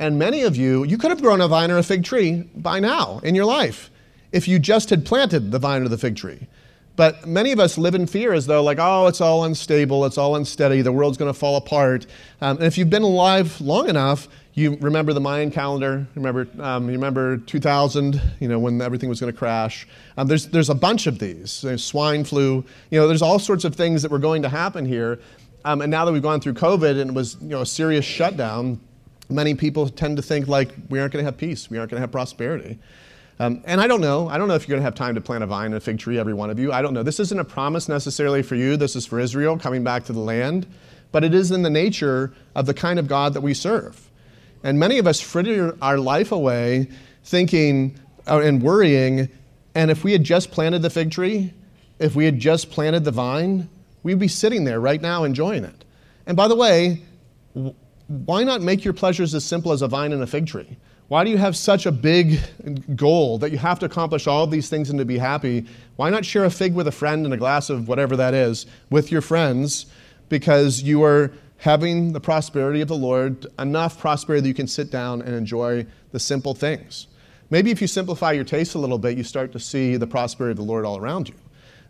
And 0.01 0.19
many 0.19 0.43
of 0.43 0.57
you, 0.57 0.83
you 0.85 0.97
could 0.97 1.11
have 1.11 1.21
grown 1.21 1.43
a 1.43 1.47
vine 1.47 1.71
or 1.71 1.77
a 1.77 1.83
fig 1.83 2.05
tree 2.05 2.49
by 2.57 2.81
now 2.81 3.21
in 3.23 3.35
your 3.35 3.45
life 3.45 3.91
if 4.33 4.49
you 4.49 4.59
just 4.59 4.89
had 4.89 5.05
planted 5.05 5.53
the 5.53 5.59
vine 5.59 5.83
or 5.83 5.89
the 5.89 5.99
fig 5.99 6.17
tree. 6.17 6.49
But 6.97 7.27
many 7.27 7.53
of 7.53 7.61
us 7.61 7.77
live 7.77 7.95
in 7.95 8.07
fear 8.07 8.33
as 8.33 8.47
though, 8.47 8.63
like, 8.63 8.79
oh, 8.81 9.07
it's 9.09 9.21
all 9.21 9.45
unstable, 9.45 10.07
it's 10.07 10.17
all 10.17 10.37
unsteady, 10.37 10.81
the 10.81 10.91
world's 10.91 11.19
going 11.19 11.33
to 11.33 11.39
fall 11.39 11.57
apart. 11.57 12.07
Um, 12.41 12.57
and 12.57 12.67
if 12.67 12.79
you've 12.79 12.89
been 12.89 13.03
alive 13.03 13.61
long 13.61 13.91
enough, 13.91 14.27
you 14.55 14.77
remember 14.81 15.13
the 15.13 15.21
Mayan 15.21 15.51
calendar. 15.51 16.07
Remember, 16.15 16.49
um, 16.61 16.87
you 16.87 16.93
remember 16.93 17.37
2000, 17.37 18.21
you 18.41 18.49
know, 18.49 18.59
when 18.59 18.81
everything 18.81 19.09
was 19.09 19.21
going 19.21 19.33
to 19.33 19.39
crash. 19.39 19.87
Um, 20.17 20.29
there's, 20.29 20.47
there's 20.49 20.71
a 20.71 20.75
bunch 20.75 21.07
of 21.07 21.19
these. 21.19 21.61
There's 21.61 21.85
swine 21.85 22.25
flu. 22.25 22.65
You 22.91 23.01
know, 23.01 23.07
there's 23.07 23.23
all 23.23 23.39
sorts 23.39 23.65
of 23.65 23.75
things 23.75 24.01
that 24.01 24.11
were 24.11 24.19
going 24.19 24.41
to 24.43 24.49
happen 24.49 24.87
here. 24.87 25.21
Um, 25.65 25.83
and 25.83 25.91
now 25.91 26.07
that 26.07 26.13
we've 26.13 26.23
gone 26.23 26.41
through 26.41 26.55
COVID 26.55 26.99
and 26.99 27.11
it 27.11 27.15
was, 27.15 27.37
you 27.43 27.49
know, 27.49 27.61
a 27.61 27.67
serious 27.67 28.05
shutdown, 28.05 28.81
many 29.31 29.55
people 29.55 29.89
tend 29.89 30.17
to 30.17 30.23
think 30.23 30.49
like 30.49 30.71
we 30.89 30.99
aren't 31.01 31.13
going 31.13 31.25
to 31.25 31.27
have 31.27 31.39
peace, 31.39 31.71
we 31.71 31.79
aren't 31.79 31.91
going 31.91 31.99
to 31.99 32.03
have 32.03 32.13
prosperity. 32.13 32.79
Um, 33.39 33.63
and 33.65 33.81
I 33.81 33.87
don't 33.87 34.03
know. 34.03 34.29
I 34.29 34.37
don't 34.37 34.49
know 34.49 34.55
if 34.55 34.69
you're 34.69 34.75
going 34.75 34.83
to 34.83 34.85
have 34.85 34.95
time 34.95 35.15
to 35.15 35.21
plant 35.23 35.43
a 35.43 35.47
vine 35.47 35.67
and 35.67 35.77
a 35.77 35.81
fig 35.81 35.99
tree, 35.99 36.19
every 36.19 36.35
one 36.35 36.51
of 36.51 36.59
you. 36.59 36.73
I 36.73 36.83
don't 36.83 36.93
know. 36.93 37.03
This 37.03 37.19
isn't 37.21 37.41
a 37.41 37.45
promise 37.45 37.89
necessarily 37.89 38.43
for 38.43 38.55
you. 38.55 38.77
This 38.77 38.95
is 38.95 39.07
for 39.07 39.19
Israel 39.19 39.59
coming 39.59 39.83
back 39.83 40.05
to 40.05 40.13
the 40.13 40.21
land. 40.21 40.67
But 41.11 41.25
it 41.25 41.33
is 41.33 41.51
in 41.51 41.63
the 41.63 41.71
nature 41.71 42.35
of 42.55 42.67
the 42.67 42.75
kind 42.75 42.99
of 42.99 43.09
God 43.09 43.33
that 43.33 43.41
we 43.41 43.55
serve. 43.55 44.11
And 44.63 44.79
many 44.79 44.99
of 44.99 45.07
us 45.07 45.21
fritter 45.21 45.75
our 45.81 45.97
life 45.97 46.33
away 46.33 46.89
thinking 47.25 47.99
uh, 48.27 48.41
and 48.41 48.63
worrying, 48.63 49.31
and 49.75 49.91
if 49.91 50.05
we 50.05 50.13
had 50.13 50.23
just 50.23 50.51
planted 50.51 50.83
the 50.83 50.91
fig 50.91 51.11
tree, 51.11 51.55
if 51.99 52.15
we 52.15 52.27
had 52.27 52.39
just 52.39 52.71
planted 52.71 53.05
the 53.05 53.11
vine, 53.11 53.71
we'd 54.03 54.19
be 54.19 54.29
sitting 54.29 54.65
there 54.65 54.81
right 54.81 55.01
now 55.01 55.25
enjoying 55.25 55.65
it. 55.65 55.85
And 56.27 56.37
by 56.37 56.47
the 56.47 56.57
way, 56.57 57.03
why 58.11 58.43
not 58.43 58.61
make 58.61 58.85
your 58.85 58.93
pleasures 58.93 59.37
as 59.37 59.45
simple 59.45 59.71
as 59.71 59.83
a 59.83 59.89
vine 59.89 60.13
and 60.13 60.21
a 60.21 60.27
fig 60.27 60.49
tree? 60.49 60.77
Why 61.07 61.23
do 61.23 61.31
you 61.31 61.39
have 61.39 61.57
such 61.57 61.87
a 61.87 61.93
big 61.93 62.41
goal 62.97 63.39
that 63.39 63.53
you 63.53 63.59
have 63.59 63.79
to 63.79 63.87
accomplish 63.87 64.27
all 64.27 64.49
these 64.49 64.69
things 64.69 64.91
and 64.91 64.99
to 64.99 65.05
be 65.05 65.17
happy? 65.17 65.65
Why 65.95 66.11
not 66.11 66.25
share 66.25 66.45
a 66.45 66.51
fig 66.51 66.75
with 66.75 66.89
a 66.89 66.93
friend 66.93 67.25
and 67.25 67.33
a 67.33 67.37
glass 67.37 67.71
of 67.71 67.87
whatever 67.87 68.17
that 68.17 68.35
is 68.35 68.67
with 68.91 69.13
your 69.13 69.21
friends 69.21 69.87
because 70.29 70.83
you 70.83 71.05
are 71.05 71.33
having 71.59 72.13
the 72.13 72.21
prosperity 72.21 72.81
of 72.81 72.89
the 72.89 72.97
Lord, 72.97 73.47
enough 73.61 74.01
prosperity 74.01 74.43
that 74.43 74.49
you 74.49 74.55
can 74.55 74.67
sit 74.67 74.91
down 74.91 75.23
and 75.23 75.37
enjoy 75.37 75.87
the 76.11 76.19
simple 76.19 76.55
things. 76.55 77.07
Maybe 77.49 77.71
if 77.71 77.81
you 77.81 77.87
simplify 77.87 78.33
your 78.33 78.45
taste 78.45 78.75
a 78.75 78.79
little 78.79 78.99
bit, 78.99 79.17
you 79.17 79.23
start 79.23 79.53
to 79.53 79.61
see 79.61 79.97
the 79.97 80.07
prosperity 80.07 80.53
of 80.53 80.57
the 80.57 80.65
Lord 80.65 80.85
all 80.85 80.99
around 80.99 81.29
you. 81.29 81.37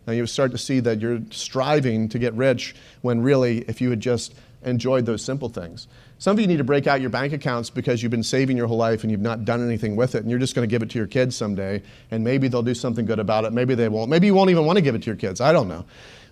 And 0.05 0.15
you 0.15 0.27
start 0.27 0.51
to 0.51 0.57
see 0.59 0.81
that 0.81 0.99
you're 0.99 1.21
striving 1.31 2.09
to 2.09 2.19
get 2.19 2.33
rich 2.35 2.75
when 3.01 3.21
really, 3.21 3.59
if 3.67 3.81
you 3.81 3.89
had 3.89 3.99
just 3.99 4.35
enjoyed 4.63 5.05
those 5.05 5.23
simple 5.23 5.49
things. 5.49 5.87
Some 6.21 6.35
of 6.35 6.39
you 6.39 6.45
need 6.45 6.59
to 6.59 6.63
break 6.63 6.85
out 6.85 7.01
your 7.01 7.09
bank 7.09 7.33
accounts 7.33 7.71
because 7.71 8.03
you've 8.03 8.11
been 8.11 8.21
saving 8.21 8.55
your 8.55 8.67
whole 8.67 8.77
life 8.77 9.01
and 9.01 9.09
you've 9.09 9.21
not 9.21 9.43
done 9.43 9.65
anything 9.65 9.95
with 9.95 10.13
it, 10.13 10.19
and 10.19 10.29
you're 10.29 10.37
just 10.37 10.53
going 10.53 10.69
to 10.69 10.71
give 10.71 10.83
it 10.83 10.91
to 10.91 10.99
your 10.99 11.07
kids 11.07 11.35
someday, 11.35 11.81
and 12.11 12.23
maybe 12.23 12.47
they'll 12.47 12.61
do 12.61 12.75
something 12.75 13.07
good 13.07 13.17
about 13.17 13.43
it. 13.43 13.53
Maybe 13.53 13.73
they 13.73 13.89
won't. 13.89 14.07
Maybe 14.07 14.27
you 14.27 14.35
won't 14.35 14.51
even 14.51 14.67
want 14.67 14.77
to 14.77 14.83
give 14.83 14.93
it 14.93 15.01
to 15.01 15.07
your 15.07 15.15
kids. 15.15 15.41
I 15.41 15.51
don't 15.51 15.67
know. 15.67 15.83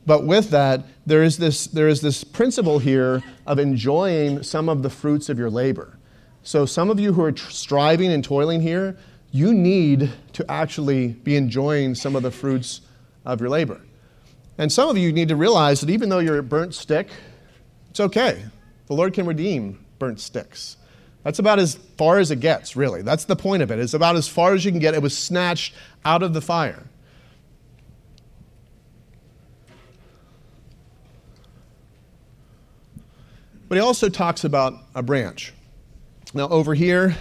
But 0.05 0.25
with 0.27 0.51
that, 0.51 0.83
there 1.07 1.23
is 1.23 1.39
this, 1.39 1.65
there 1.65 1.87
is 1.87 2.01
this 2.01 2.23
principle 2.23 2.77
here 2.77 3.23
of 3.47 3.57
enjoying 3.57 4.43
some 4.43 4.69
of 4.69 4.83
the 4.83 4.91
fruits 4.91 5.27
of 5.27 5.39
your 5.39 5.49
labor. 5.49 5.97
So, 6.43 6.67
some 6.67 6.91
of 6.91 6.99
you 6.99 7.11
who 7.11 7.23
are 7.23 7.31
tr- 7.31 7.49
striving 7.49 8.11
and 8.11 8.23
toiling 8.23 8.61
here, 8.61 8.95
you 9.31 9.55
need 9.55 10.11
to 10.33 10.51
actually 10.51 11.13
be 11.13 11.35
enjoying 11.35 11.95
some 11.95 12.15
of 12.15 12.21
the 12.21 12.29
fruits 12.29 12.81
of 13.25 13.41
your 13.41 13.49
labor. 13.49 13.81
And 14.55 14.71
some 14.71 14.87
of 14.87 14.99
you 14.99 15.11
need 15.11 15.29
to 15.29 15.35
realize 15.35 15.81
that 15.81 15.89
even 15.89 16.09
though 16.09 16.19
you're 16.19 16.37
a 16.37 16.43
burnt 16.43 16.75
stick, 16.75 17.07
it's 17.89 17.99
okay. 17.99 18.43
The 18.89 18.95
Lord 18.95 19.13
can 19.13 19.25
redeem 19.25 19.85
burnt 19.99 20.19
sticks. 20.19 20.75
That's 21.23 21.39
about 21.39 21.59
as 21.59 21.75
far 21.75 22.17
as 22.17 22.31
it 22.31 22.39
gets, 22.39 22.75
really. 22.75 23.01
That's 23.01 23.25
the 23.25 23.35
point 23.35 23.61
of 23.61 23.71
it. 23.71 23.79
It's 23.79 23.93
about 23.93 24.15
as 24.15 24.27
far 24.27 24.53
as 24.53 24.65
you 24.65 24.71
can 24.71 24.79
get. 24.79 24.93
It 24.93 25.01
was 25.01 25.17
snatched 25.17 25.73
out 26.03 26.23
of 26.23 26.33
the 26.33 26.41
fire. 26.41 26.83
But 33.67 33.75
he 33.75 33.81
also 33.81 34.09
talks 34.09 34.43
about 34.43 34.73
a 34.95 35.03
branch. 35.03 35.53
Now, 36.33 36.47
over 36.49 36.73
here, 36.73 37.15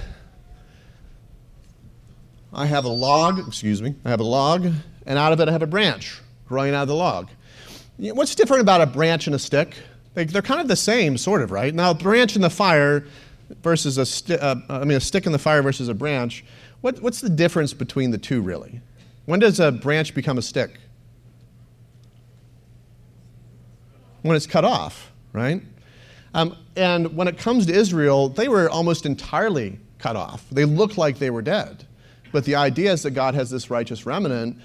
I 2.52 2.64
have 2.64 2.86
a 2.86 2.88
log, 2.88 3.46
excuse 3.46 3.82
me, 3.82 3.94
I 4.06 4.10
have 4.10 4.20
a 4.20 4.24
log, 4.24 4.72
and 5.04 5.18
out 5.18 5.34
of 5.34 5.40
it 5.40 5.48
I 5.48 5.52
have 5.52 5.62
a 5.62 5.66
branch 5.66 6.22
growing 6.46 6.74
out 6.74 6.82
of 6.82 6.88
the 6.88 6.94
log. 6.94 7.28
What's 7.98 8.34
different 8.34 8.62
about 8.62 8.80
a 8.80 8.86
branch 8.86 9.26
and 9.26 9.36
a 9.36 9.38
stick? 9.38 9.76
They, 10.26 10.38
are 10.38 10.42
kind 10.42 10.60
of 10.60 10.66
the 10.66 10.76
same, 10.76 11.16
sort 11.16 11.42
of, 11.42 11.52
right? 11.52 11.72
Now, 11.72 11.92
a 11.92 11.94
branch 11.94 12.34
in 12.34 12.42
the 12.42 12.50
fire 12.50 13.06
versus 13.62 13.98
a, 13.98 14.06
sti- 14.06 14.34
uh, 14.34 14.56
I 14.68 14.84
mean, 14.84 14.96
a 14.96 15.00
stick 15.00 15.26
in 15.26 15.32
the 15.32 15.38
fire 15.38 15.62
versus 15.62 15.88
a 15.88 15.94
branch, 15.94 16.44
what, 16.80 17.00
what's 17.00 17.20
the 17.20 17.28
difference 17.28 17.72
between 17.72 18.10
the 18.10 18.18
two, 18.18 18.40
really? 18.40 18.80
When 19.26 19.38
does 19.38 19.60
a 19.60 19.70
branch 19.70 20.14
become 20.14 20.36
a 20.36 20.42
stick? 20.42 20.78
When 24.22 24.36
it's 24.36 24.46
cut 24.46 24.64
off, 24.64 25.12
right? 25.32 25.62
Um, 26.34 26.56
and 26.76 27.14
when 27.16 27.28
it 27.28 27.38
comes 27.38 27.66
to 27.66 27.72
Israel, 27.72 28.28
they 28.28 28.48
were 28.48 28.68
almost 28.68 29.06
entirely 29.06 29.78
cut 29.98 30.16
off. 30.16 30.44
They 30.50 30.64
looked 30.64 30.98
like 30.98 31.18
they 31.18 31.30
were 31.30 31.42
dead. 31.42 31.86
But 32.32 32.44
the 32.44 32.56
idea 32.56 32.92
is 32.92 33.02
that 33.04 33.12
God 33.12 33.34
has 33.34 33.50
this 33.50 33.70
righteous 33.70 34.04
remnant. 34.04 34.58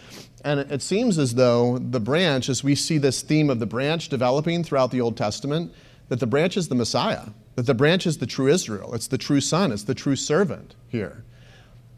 And 0.43 0.59
it 0.59 0.81
seems 0.81 1.17
as 1.17 1.35
though 1.35 1.77
the 1.77 1.99
branch, 1.99 2.49
as 2.49 2.63
we 2.63 2.75
see 2.75 2.97
this 2.97 3.21
theme 3.21 3.49
of 3.49 3.59
the 3.59 3.65
branch 3.65 4.09
developing 4.09 4.63
throughout 4.63 4.91
the 4.91 4.99
Old 4.99 5.15
Testament, 5.15 5.73
that 6.09 6.19
the 6.19 6.27
branch 6.27 6.57
is 6.57 6.67
the 6.67 6.75
Messiah, 6.75 7.27
that 7.55 7.65
the 7.65 7.73
branch 7.73 8.05
is 8.05 8.17
the 8.17 8.25
true 8.25 8.47
Israel. 8.47 8.93
It's 8.93 9.07
the 9.07 9.17
true 9.17 9.39
son, 9.39 9.71
it's 9.71 9.83
the 9.83 9.95
true 9.95 10.17
servant 10.17 10.75
here. 10.89 11.23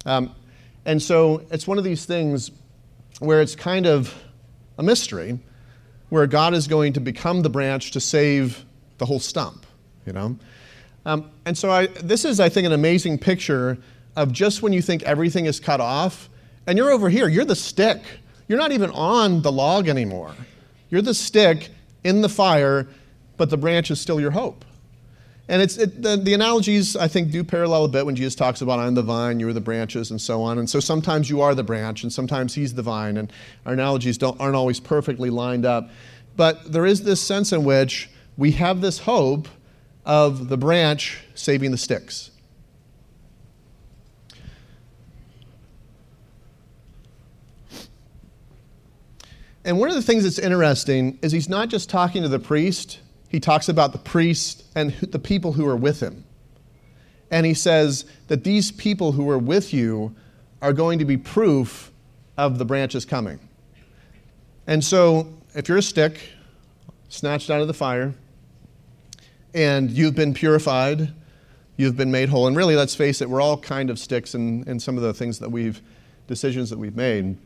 Um, 0.06 0.36
and 0.86 1.02
so 1.02 1.42
it's 1.50 1.66
one 1.66 1.80
of 1.80 1.84
these 1.84 2.06
things 2.06 2.52
where 3.20 3.42
it's 3.42 3.56
kind 3.56 3.88
of 3.88 4.14
a 4.78 4.84
mystery, 4.84 5.40
where 6.10 6.28
God 6.28 6.54
is 6.54 6.68
going 6.68 6.94
to 6.94 7.00
become 7.00 7.42
the 7.42 7.50
branch 7.50 7.92
to 7.92 8.00
save 8.00 8.64
the 9.00 9.06
whole 9.06 9.20
stump, 9.20 9.66
you 10.06 10.14
know? 10.14 10.38
Um, 11.08 11.32
and 11.46 11.58
so 11.58 11.72
I, 11.72 11.88
this 11.88 12.26
is, 12.26 12.40
I 12.40 12.50
think, 12.50 12.68
an 12.68 12.74
amazing 12.74 13.18
picture 13.18 13.78
of 14.16 14.32
just 14.32 14.62
when 14.62 14.72
you 14.72 14.82
think 14.82 15.02
everything 15.04 15.46
is 15.46 15.60
cut 15.60 15.82
off, 15.82 16.30
and 16.68 16.78
you're 16.78 16.92
over 16.92 17.10
here, 17.10 17.28
you're 17.28 17.46
the 17.46 17.56
stick. 17.56 18.02
You're 18.48 18.60
not 18.60 18.72
even 18.72 18.92
on 18.92 19.42
the 19.42 19.52
log 19.52 19.88
anymore. 19.88 20.34
You're 20.90 21.02
the 21.02 21.14
stick 21.14 21.70
in 22.04 22.22
the 22.22 22.30
fire, 22.30 22.88
but 23.38 23.50
the 23.50 23.58
branch 23.58 23.90
is 23.92 24.00
still 24.00 24.20
your 24.20 24.32
hope. 24.32 24.64
And 25.48 25.62
it's 25.62 25.78
it, 25.78 26.02
the, 26.02 26.18
the, 26.18 26.34
analogies, 26.34 26.96
I 26.96 27.08
think, 27.08 27.32
do 27.32 27.44
parallel 27.44 27.86
a 27.86 27.88
bit 27.88 28.06
when 28.06 28.16
Jesus 28.16 28.34
talks 28.34 28.62
about 28.62 28.80
I'm 28.80 28.96
the 28.96 29.04
vine, 29.04 29.40
you're 29.40 29.54
the 29.54 29.62
branches, 29.62 30.10
and 30.10 30.20
so 30.20 30.42
on. 30.42 30.58
And 30.58 30.68
so 30.68 30.80
sometimes 30.80 31.30
you 31.30 31.42
are 31.42 31.54
the 31.54 31.64
branch, 31.64 32.02
and 32.02 32.12
sometimes 32.12 32.56
he's 32.56 32.74
the 32.74 32.82
vine, 32.82 33.18
and 33.18 33.32
our 33.66 33.74
analogies 33.74 34.18
don't, 34.18 34.40
aren't 34.40 34.56
always 34.56 34.80
perfectly 34.80 35.30
lined 35.30 35.66
up. 35.66 35.90
But 36.36 36.72
there 36.72 36.86
is 36.86 37.04
this 37.04 37.22
sense 37.22 37.54
in 37.54 37.64
which 37.64 38.10
we 38.38 38.52
have 38.54 38.82
this 38.82 39.00
hope 39.00 39.48
of 40.04 40.50
the 40.50 40.58
branch 40.58 41.20
saving 41.36 41.72
the 41.72 41.78
sticks. 41.78 42.32
And 49.66 49.80
one 49.80 49.90
of 49.90 49.96
the 49.96 50.02
things 50.04 50.24
that's 50.24 50.38
interesting 50.38 51.18
is 51.24 51.32
he's 51.32 51.50
not 51.50 51.70
just 51.70 51.90
talking 51.90 52.22
to 52.22 52.30
the 52.30 52.40
priest, 52.40 53.00
he 53.28 53.40
talks 53.40 53.68
about 53.68 53.92
the 53.92 53.98
priest 53.98 54.64
and 54.76 54.94
the 54.94 55.18
people 55.18 55.54
who 55.54 55.68
are 55.68 55.76
with 55.76 56.00
him. 56.00 56.24
And 57.32 57.48
he 57.48 57.56
says 57.56 58.06
that 58.28 58.44
these 58.44 58.72
people 58.72 59.12
who 59.12 59.28
are 59.30 59.40
with 59.40 59.74
you 59.74 60.16
are 60.62 60.72
going 60.72 61.00
to 61.00 61.06
be 61.06 61.18
proof 61.18 61.92
of 62.38 62.60
the 62.60 62.66
branches 62.66 63.06
coming. 63.06 63.40
And 64.68 64.84
so, 64.84 65.34
if 65.56 65.68
you're 65.68 65.80
a 65.80 65.84
stick 65.84 66.20
snatched 67.10 67.50
out 67.50 67.62
of 67.62 67.68
the 67.68 67.74
fire, 67.74 68.14
and 69.56 69.90
you've 69.90 70.16
been 70.16 70.34
purified, 70.34 71.12
you've 71.78 71.98
been 71.98 72.12
made 72.12 72.30
whole. 72.30 72.46
And 72.46 72.56
really, 72.56 72.76
let's 72.76 72.94
face 72.94 73.22
it, 73.22 73.30
we're 73.30 73.42
all 73.42 73.58
kind 73.58 73.90
of 73.90 73.98
sticks 73.98 74.36
in, 74.36 74.68
in 74.68 74.80
some 74.80 74.98
of 74.98 75.04
the 75.04 75.14
things 75.14 75.40
that 75.40 75.50
we've, 75.50 75.82
decisions 76.28 76.70
that 76.70 76.78
we've 76.78 76.96
made. 76.96 77.38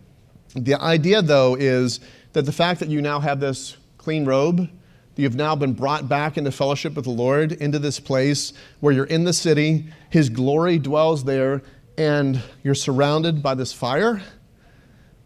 The 0.55 0.75
idea, 0.75 1.21
though, 1.21 1.55
is 1.55 1.99
that 2.33 2.45
the 2.45 2.51
fact 2.51 2.79
that 2.79 2.89
you 2.89 3.01
now 3.01 3.19
have 3.19 3.39
this 3.39 3.77
clean 3.97 4.25
robe, 4.25 4.57
that 4.57 5.21
you've 5.21 5.35
now 5.35 5.55
been 5.55 5.73
brought 5.73 6.09
back 6.09 6.37
into 6.37 6.51
fellowship 6.51 6.95
with 6.95 7.05
the 7.05 7.11
Lord, 7.11 7.51
into 7.51 7.79
this 7.79 7.99
place 7.99 8.53
where 8.79 8.93
you're 8.93 9.05
in 9.05 9.25
the 9.25 9.33
city, 9.33 9.85
His 10.09 10.29
glory 10.29 10.79
dwells 10.79 11.23
there, 11.23 11.61
and 11.97 12.41
you're 12.63 12.75
surrounded 12.75 13.43
by 13.43 13.53
this 13.53 13.73
fire, 13.73 14.21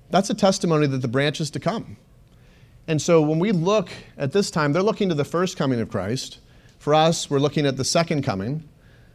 that's 0.10 0.30
a 0.30 0.36
testimony 0.36 0.88
that 0.88 1.02
the 1.02 1.08
branch 1.08 1.40
is 1.42 1.50
to 1.52 1.60
come. 1.60 1.98
And 2.88 3.02
so 3.02 3.22
when 3.22 3.40
we 3.40 3.52
look 3.52 3.90
at 4.18 4.32
this 4.32 4.52
time, 4.52 4.74
they're 4.74 4.84
looking 4.84 5.10
to 5.10 5.16
the 5.16 5.24
first 5.24 5.58
coming 5.58 5.80
of 5.80 5.90
Christ. 5.90 6.40
For 6.80 6.94
us, 6.94 7.30
we're 7.30 7.40
looking 7.40 7.66
at 7.66 7.78
the 7.78 7.86
second 7.86 8.24
coming, 8.24 8.68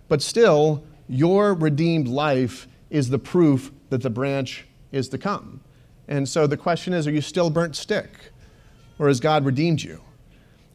but 0.09 0.23
still, 0.23 0.85
your 1.09 1.55
redeemed 1.55 2.09
life 2.09 2.67
is 2.91 3.11
the 3.11 3.19
proof 3.19 3.71
that 3.91 4.03
the 4.03 4.11
branch 4.11 4.67
is 4.91 5.09
to 5.11 5.19
come. 5.19 5.61
And 6.09 6.29
so 6.29 6.47
the 6.47 6.57
question 6.57 6.93
is 6.93 7.07
are 7.07 7.11
you 7.13 7.21
still 7.21 7.49
a 7.49 7.51
burnt 7.51 7.77
stick? 7.77 8.11
Or 8.99 9.09
has 9.09 9.21
God 9.21 9.45
redeemed 9.45 9.83
you? 9.83 10.01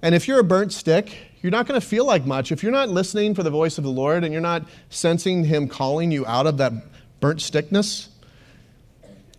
And 0.02 0.14
if 0.16 0.28
you're 0.28 0.40
a 0.40 0.44
burnt 0.44 0.72
stick, 0.72 1.18
you're 1.42 1.52
not 1.52 1.66
going 1.68 1.80
to 1.80 1.86
feel 1.86 2.06
like 2.06 2.26
much. 2.26 2.52
If 2.52 2.64
you're 2.64 2.72
not 2.72 2.90
listening 2.90 3.34
for 3.36 3.44
the 3.44 3.50
voice 3.50 3.78
of 3.78 3.84
the 3.84 3.90
Lord 3.90 4.24
and 4.24 4.32
you're 4.32 4.42
not 4.42 4.64
sensing 4.90 5.44
Him 5.44 5.68
calling 5.68 6.12
you 6.12 6.26
out 6.26 6.48
of 6.48 6.58
that 6.58 6.74
burnt 7.20 7.42
stickness, 7.42 8.10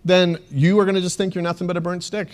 then 0.05 0.39
you 0.51 0.79
are 0.79 0.85
going 0.85 0.97
to 0.97 1.01
just 1.01 1.17
think 1.17 1.35
you're 1.35 1.43
nothing 1.43 1.67
but 1.67 1.77
a 1.77 1.81
burnt 1.81 2.05
stick. 2.05 2.29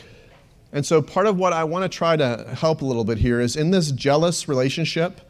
And 0.72 0.86
so, 0.86 1.02
part 1.02 1.26
of 1.26 1.36
what 1.36 1.52
I 1.52 1.64
want 1.64 1.82
to 1.82 1.88
try 1.88 2.16
to 2.16 2.54
help 2.56 2.82
a 2.82 2.84
little 2.84 3.04
bit 3.04 3.18
here 3.18 3.40
is 3.40 3.56
in 3.56 3.70
this 3.70 3.90
jealous 3.90 4.48
relationship 4.48 5.20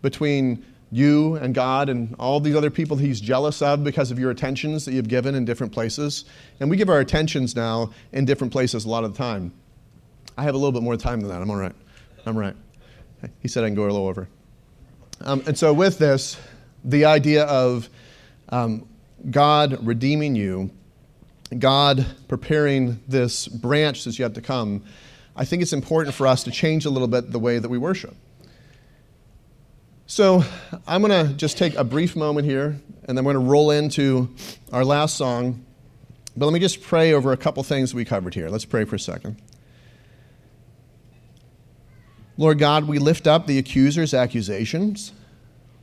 between 0.00 0.64
you 0.90 1.36
and 1.36 1.54
God 1.54 1.88
and 1.88 2.14
all 2.18 2.40
these 2.40 2.56
other 2.56 2.70
people 2.70 2.96
He's 2.96 3.20
jealous 3.20 3.60
of 3.60 3.84
because 3.84 4.10
of 4.10 4.18
your 4.18 4.30
attentions 4.30 4.84
that 4.84 4.92
you've 4.92 5.08
given 5.08 5.34
in 5.34 5.44
different 5.44 5.72
places. 5.72 6.24
And 6.60 6.70
we 6.70 6.76
give 6.76 6.88
our 6.88 7.00
attentions 7.00 7.54
now 7.54 7.92
in 8.12 8.24
different 8.24 8.52
places 8.52 8.84
a 8.84 8.88
lot 8.88 9.04
of 9.04 9.12
the 9.12 9.18
time. 9.18 9.52
I 10.36 10.44
have 10.44 10.54
a 10.54 10.58
little 10.58 10.72
bit 10.72 10.82
more 10.82 10.96
time 10.96 11.20
than 11.20 11.30
that. 11.30 11.42
I'm 11.42 11.50
all 11.50 11.56
right. 11.56 11.74
I'm 12.24 12.36
right. 12.36 12.56
He 13.40 13.48
said 13.48 13.64
I 13.64 13.68
can 13.68 13.74
go 13.74 13.82
a 13.82 13.90
little 13.90 14.06
over. 14.06 14.28
Um, 15.20 15.42
and 15.46 15.58
so, 15.58 15.72
with 15.72 15.98
this, 15.98 16.38
the 16.84 17.04
idea 17.06 17.44
of 17.44 17.88
um, 18.50 18.88
God 19.30 19.84
redeeming 19.84 20.36
you, 20.36 20.70
God 21.58 22.06
preparing 22.28 23.00
this 23.08 23.48
branch 23.48 24.04
that's 24.04 24.18
yet 24.18 24.34
to 24.34 24.40
come, 24.40 24.84
I 25.34 25.44
think 25.44 25.62
it's 25.62 25.72
important 25.72 26.14
for 26.14 26.26
us 26.26 26.44
to 26.44 26.50
change 26.50 26.84
a 26.84 26.90
little 26.90 27.08
bit 27.08 27.32
the 27.32 27.38
way 27.38 27.58
that 27.58 27.68
we 27.68 27.78
worship. 27.78 28.14
So 30.10 30.42
I'm 30.86 31.02
going 31.02 31.26
to 31.26 31.34
just 31.34 31.58
take 31.58 31.74
a 31.74 31.84
brief 31.84 32.16
moment 32.16 32.46
here, 32.46 32.80
and 33.04 33.16
then 33.16 33.26
we're 33.26 33.34
going 33.34 33.44
to 33.44 33.50
roll 33.50 33.70
into 33.70 34.34
our 34.72 34.82
last 34.82 35.18
song. 35.18 35.66
But 36.34 36.46
let 36.46 36.54
me 36.54 36.60
just 36.60 36.80
pray 36.80 37.12
over 37.12 37.30
a 37.32 37.36
couple 37.36 37.62
things 37.62 37.92
we 37.92 38.06
covered 38.06 38.32
here. 38.32 38.48
Let's 38.48 38.64
pray 38.64 38.86
for 38.86 38.96
a 38.96 38.98
second. 38.98 39.36
Lord 42.38 42.58
God, 42.58 42.88
we 42.88 42.98
lift 42.98 43.26
up 43.26 43.46
the 43.46 43.58
accuser's 43.58 44.14
accusations. 44.14 45.12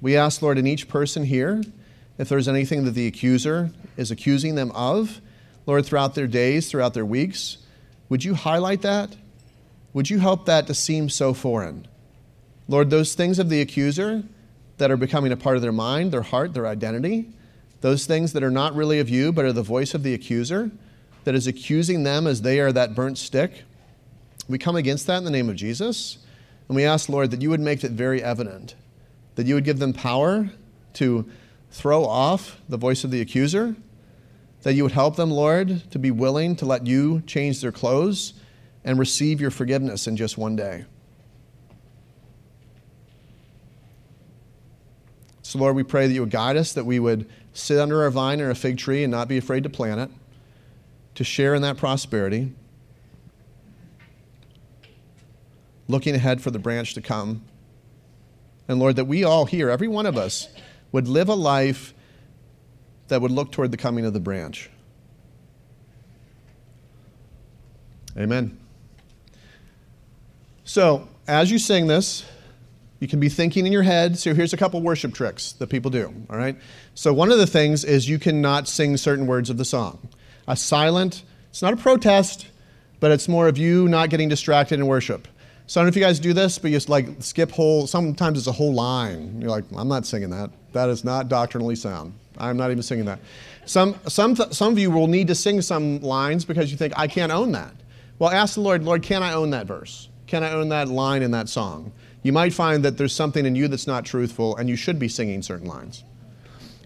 We 0.01 0.17
ask, 0.17 0.41
Lord, 0.41 0.57
in 0.57 0.65
each 0.65 0.88
person 0.88 1.23
here, 1.23 1.61
if 2.17 2.27
there's 2.27 2.47
anything 2.47 2.83
that 2.85 2.95
the 2.95 3.05
accuser 3.05 3.69
is 3.95 4.09
accusing 4.09 4.55
them 4.55 4.71
of, 4.71 5.21
Lord, 5.67 5.85
throughout 5.85 6.15
their 6.15 6.25
days, 6.25 6.71
throughout 6.71 6.95
their 6.95 7.05
weeks, 7.05 7.59
would 8.09 8.23
you 8.23 8.33
highlight 8.33 8.81
that? 8.81 9.15
Would 9.93 10.09
you 10.09 10.17
help 10.17 10.47
that 10.47 10.65
to 10.65 10.73
seem 10.73 11.09
so 11.09 11.35
foreign? 11.35 11.88
Lord, 12.67 12.89
those 12.89 13.13
things 13.13 13.39
of 13.39 13.49
the 13.49 13.62
accuser 13.62 14.23
that 14.78 14.91
are 14.91 14.97
becoming 14.97 15.32
a 15.32 15.38
part 15.38 15.56
of 15.56 15.62
their 15.62 15.71
mind, 15.71 16.12
their 16.12 16.21
heart, 16.21 16.54
their 16.54 16.67
identity, 16.67 17.30
those 17.82 18.06
things 18.06 18.34
that 18.34 18.43
are 18.43 18.51
not 18.51 18.75
really 18.75 18.99
of 18.99 19.10
you, 19.10 19.32
but 19.32 19.45
are 19.45 19.54
the 19.54 19.62
voice 19.62 19.93
of 19.93 20.04
the 20.04 20.13
accuser 20.13 20.71
that 21.23 21.36
is 21.36 21.47
accusing 21.47 22.04
them 22.04 22.28
as 22.28 22.41
they 22.41 22.60
are 22.60 22.71
that 22.71 22.95
burnt 22.95 23.17
stick, 23.17 23.63
we 24.47 24.58
come 24.58 24.75
against 24.75 25.08
that 25.08 25.17
in 25.17 25.23
the 25.23 25.32
name 25.32 25.49
of 25.49 25.56
Jesus. 25.56 26.19
And 26.67 26.75
we 26.75 26.84
ask, 26.84 27.10
Lord, 27.10 27.32
that 27.32 27.41
you 27.41 27.49
would 27.49 27.60
make 27.60 27.84
it 27.84 27.91
very 27.91 28.23
evident, 28.23 28.75
that 29.36 29.45
you 29.45 29.56
would 29.56 29.65
give 29.65 29.80
them 29.80 29.93
power 29.93 30.49
to 30.93 31.30
throw 31.71 32.06
off 32.06 32.60
the 32.69 32.78
voice 32.78 33.04
of 33.04 33.12
the 33.12 33.21
accuser, 33.21 33.75
that 34.63 34.73
you 34.73 34.84
would 34.84 34.93
help 34.93 35.15
them, 35.15 35.30
Lord, 35.30 35.91
to 35.91 35.99
be 35.99 36.12
willing 36.12 36.56
to 36.58 36.65
let 36.65 36.88
you 36.88 37.21
change 37.28 37.62
their 37.62 37.71
clothes 37.71 38.34
and 38.84 38.97
receive 38.97 39.41
your 39.41 39.51
forgiveness 39.51 40.08
in 40.08 40.15
just 40.15 40.38
one 40.38 40.56
day. 40.56 40.86
So, 45.45 45.60
Lord, 45.60 45.75
we 45.75 45.84
pray 45.84 46.08
that 46.08 46.13
you 46.13 46.21
would 46.21 46.31
guide 46.31 46.58
us, 46.58 46.73
that 46.73 46.88
we 46.88 46.99
would 46.99 47.29
sit 47.53 47.77
under 47.77 48.01
our 48.01 48.10
vine 48.10 48.41
or 48.41 48.49
a 48.49 48.55
fig 48.55 48.79
tree 48.79 49.03
and 49.03 49.12
not 49.12 49.27
be 49.27 49.38
afraid 49.38 49.62
to 49.62 49.69
plant 49.69 49.99
it, 49.99 50.10
to 51.13 51.23
share 51.23 51.53
in 51.53 51.62
that 51.62 51.77
prosperity 51.77 52.51
looking 55.88 56.15
ahead 56.15 56.41
for 56.41 56.49
the 56.49 56.58
branch 56.58 56.95
to 56.95 57.01
come. 57.01 57.43
And 58.67 58.79
Lord, 58.79 58.95
that 58.95 59.05
we 59.05 59.23
all 59.23 59.45
here, 59.45 59.69
every 59.69 59.88
one 59.88 60.08
of 60.08 60.17
us, 60.17 60.47
would 60.91 61.08
live 61.08 61.29
a 61.29 61.36
life 61.36 61.93
that 63.10 63.21
would 63.21 63.29
look 63.29 63.51
toward 63.51 63.69
the 63.69 63.77
coming 63.77 64.03
of 64.03 64.13
the 64.13 64.19
branch. 64.19 64.71
Amen. 68.17 68.58
So, 70.63 71.08
as 71.27 71.51
you 71.51 71.60
sing 71.60 71.86
this, 71.86 72.25
you 72.99 73.08
can 73.08 73.19
be 73.19 73.29
thinking 73.29 73.65
in 73.65 73.71
your 73.71 73.84
head. 73.84 74.17
So, 74.17 74.34
here's 74.34 74.53
a 74.53 74.58
couple 74.58 74.81
worship 74.81 75.13
tricks 75.13 75.53
that 75.53 75.67
people 75.67 75.91
do. 75.91 76.13
All 76.29 76.38
right. 76.38 76.55
So, 76.93 77.13
one 77.13 77.31
of 77.31 77.38
the 77.38 77.47
things 77.47 77.84
is 77.84 78.10
you 78.10 78.19
cannot 78.19 78.67
sing 78.67 78.97
certain 78.97 79.27
words 79.27 79.49
of 79.49 79.58
the 79.58 79.65
song. 79.65 80.08
A 80.47 80.55
silent, 80.55 81.23
it's 81.49 81.62
not 81.62 81.73
a 81.73 81.77
protest, 81.77 82.47
but 82.99 83.12
it's 83.12 83.27
more 83.27 83.47
of 83.47 83.58
you 83.58 83.88
not 83.88 84.10
getting 84.10 84.29
distracted 84.29 84.79
in 84.79 84.88
worship. 84.88 85.27
So 85.67 85.79
I 85.79 85.84
don't 85.84 85.88
know 85.88 85.89
if 85.89 85.95
you 85.95 86.01
guys 86.01 86.19
do 86.19 86.34
this, 86.34 86.60
but 86.60 86.69
you 86.69 86.77
just 86.77 86.89
like 86.89 87.08
skip 87.19 87.51
whole, 87.51 87.88
sometimes 87.88 88.38
it's 88.38 88.47
a 88.47 88.51
whole 88.51 88.73
line. 88.73 89.41
You're 89.41 89.49
like, 89.49 89.65
I'm 89.75 89.88
not 89.88 90.05
singing 90.05 90.29
that. 90.29 90.51
That 90.73 90.89
is 90.89 91.03
not 91.03 91.27
doctrinally 91.27 91.75
sound. 91.75 92.13
I'm 92.38 92.58
not 92.58 92.69
even 92.69 92.84
singing 92.84 93.05
that. 93.05 93.19
Some, 93.65 93.95
some, 94.08 94.36
some 94.36 94.73
of 94.73 94.77
you 94.77 94.91
will 94.91 95.08
need 95.08 95.27
to 95.27 95.36
sing 95.36 95.62
some 95.62 96.01
lines 96.01 96.45
because 96.45 96.71
you 96.71 96.77
think, 96.77 96.93
I 96.95 97.08
can't 97.08 97.31
own 97.31 97.53
that. 97.53 97.73
Well, 98.19 98.29
ask 98.29 98.55
the 98.55 98.62
Lord, 98.62 98.84
Lord, 98.84 99.01
can 99.01 99.23
I 99.23 99.34
own 99.34 99.49
that 99.51 99.65
verse? 99.65 100.10
Can 100.27 100.43
I 100.43 100.51
own 100.51 100.69
that 100.69 100.88
line 100.88 101.23
in 101.23 101.31
that 101.31 101.49
song? 101.49 101.91
You 102.25 102.33
might 102.33 102.55
find 102.55 102.83
that 102.85 102.97
there's 102.97 103.13
something 103.13 103.45
in 103.45 103.53
you 103.53 103.67
that's 103.67 103.85
not 103.85 104.03
truthful 104.03 104.55
and 104.55 104.67
you 104.67 104.75
should 104.75 104.97
be 104.97 105.07
singing 105.07 105.43
certain 105.43 105.67
lines. 105.67 106.03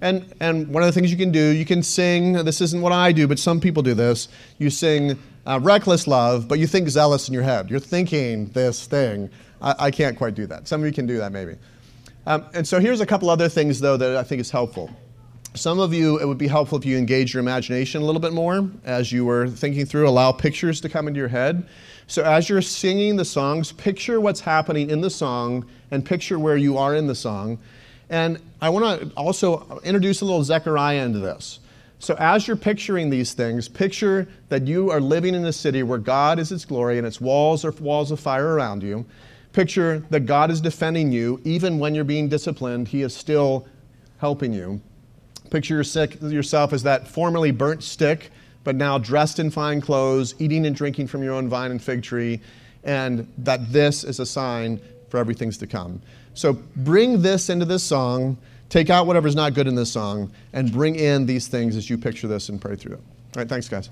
And, 0.02 0.34
and 0.42 0.68
one 0.68 0.84
of 0.84 0.88
the 0.88 0.92
things 0.92 1.12
you 1.12 1.18
can 1.18 1.32
do, 1.32 1.40
you 1.40 1.64
can 1.64 1.82
sing, 1.82 2.34
this 2.34 2.60
isn't 2.60 2.82
what 2.82 2.92
I 2.92 3.14
do, 3.14 3.26
but 3.26 3.40
some 3.40 3.62
people 3.62 3.82
do 3.82 3.94
this. 3.94 4.28
You 4.58 4.70
sing 4.70 5.18
uh, 5.46 5.58
reckless 5.64 6.08
love, 6.08 6.50
but 6.50 6.60
you 6.60 6.68
think 6.68 6.90
zealous 6.90 7.30
in 7.30 7.34
your 7.34 7.44
head. 7.44 7.70
You're 7.70 7.80
thinking 7.80 8.48
this 8.48 8.86
thing. 8.86 9.30
I, 9.62 9.76
I 9.80 9.92
can't 9.92 10.18
quite 10.18 10.36
do 10.36 10.46
that. 10.48 10.68
Some 10.68 10.82
of 10.82 10.88
you 10.88 10.92
can 10.92 11.06
do 11.06 11.20
that 11.20 11.32
maybe. 11.32 11.56
Um, 12.26 12.46
and 12.54 12.68
so 12.68 12.82
here's 12.82 13.00
a 13.00 13.06
couple 13.06 13.30
other 13.30 13.48
things, 13.48 13.80
though, 13.80 13.96
that 13.96 14.18
I 14.18 14.24
think 14.24 14.42
is 14.42 14.52
helpful. 14.52 14.92
Some 15.54 15.80
of 15.80 15.94
you, 15.94 16.20
it 16.20 16.28
would 16.28 16.38
be 16.38 16.48
helpful 16.48 16.78
if 16.78 16.86
you 16.86 16.98
engage 16.98 17.34
your 17.34 17.40
imagination 17.40 18.02
a 18.02 18.06
little 18.06 18.22
bit 18.22 18.34
more 18.34 18.70
as 18.84 19.14
you 19.14 19.24
were 19.24 19.48
thinking 19.48 19.86
through, 19.86 20.10
allow 20.10 20.34
pictures 20.34 20.82
to 20.82 20.90
come 20.90 21.08
into 21.08 21.18
your 21.18 21.30
head. 21.30 21.66
So 22.10 22.24
as 22.24 22.50
you're 22.50 22.64
singing 22.64 23.18
the 23.18 23.24
songs, 23.24 23.72
picture 23.72 24.20
what's 24.20 24.40
happening 24.40 24.90
in 24.90 25.00
the 25.00 25.12
song 25.12 25.70
and 25.92 26.04
picture 26.04 26.40
where 26.40 26.58
you 26.58 26.76
are 26.76 26.96
in 26.96 27.06
the 27.06 27.14
song. 27.14 27.60
And 28.10 28.42
I 28.60 28.70
want 28.70 29.02
to 29.02 29.14
also 29.16 29.80
introduce 29.84 30.22
a 30.22 30.26
little 30.26 30.44
Zechariah 30.44 31.06
into 31.06 31.20
this. 31.20 31.60
So, 32.00 32.16
as 32.18 32.48
you're 32.48 32.58
picturing 32.58 33.12
these 33.12 33.34
things, 33.34 33.70
picture 33.70 34.28
that 34.48 34.66
you 34.66 34.90
are 34.90 35.00
living 35.00 35.36
in 35.36 35.46
a 35.46 35.54
city 35.54 35.84
where 35.84 36.00
God 36.00 36.40
is 36.40 36.52
its 36.52 36.66
glory 36.66 36.98
and 36.98 37.06
its 37.06 37.22
walls 37.22 37.64
are 37.64 37.72
walls 37.74 38.10
of 38.10 38.20
fire 38.20 38.56
around 38.56 38.82
you. 38.82 39.06
Picture 39.54 40.04
that 40.10 40.22
God 40.22 40.50
is 40.50 40.62
defending 40.62 41.12
you. 41.12 41.40
Even 41.44 41.78
when 41.78 41.94
you're 41.94 42.04
being 42.04 42.28
disciplined, 42.28 42.88
He 42.88 43.04
is 43.04 43.16
still 43.16 43.68
helping 44.18 44.52
you. 44.52 44.82
Picture 45.52 45.76
yourself 45.76 46.74
as 46.74 46.84
that 46.84 47.08
formerly 47.08 47.52
burnt 47.52 47.84
stick, 47.84 48.32
but 48.64 48.76
now 48.76 48.98
dressed 48.98 49.40
in 49.40 49.50
fine 49.50 49.82
clothes, 49.82 50.36
eating 50.40 50.66
and 50.66 50.76
drinking 50.76 51.08
from 51.08 51.24
your 51.24 51.34
own 51.34 51.48
vine 51.48 51.72
and 51.72 51.82
fig 51.82 52.04
tree, 52.04 52.42
and 52.84 53.28
that 53.38 53.72
this 53.72 54.04
is 54.04 54.20
a 54.20 54.26
sign 54.26 54.80
for 55.10 55.18
everything's 55.18 55.58
to 55.58 55.68
come. 55.68 56.02
So, 56.34 56.54
bring 56.76 57.22
this 57.22 57.50
into 57.50 57.66
this 57.66 57.84
song 57.84 58.38
Take 58.70 58.92
out 58.92 59.08
whatever's 59.08 59.36
not 59.36 59.56
good 59.56 59.68
in 59.68 59.74
this 59.74 59.92
song 59.92 60.32
and 60.54 60.72
bring 60.72 60.96
in 60.96 61.26
these 61.26 61.48
things 61.48 61.76
as 61.76 61.90
you 61.90 61.98
picture 61.98 62.28
this 62.28 62.50
and 62.50 62.62
pray 62.62 62.76
through 62.76 62.94
it. 62.94 63.02
All 63.36 63.42
right, 63.42 63.50
thanks, 63.50 63.68
guys. 63.68 63.90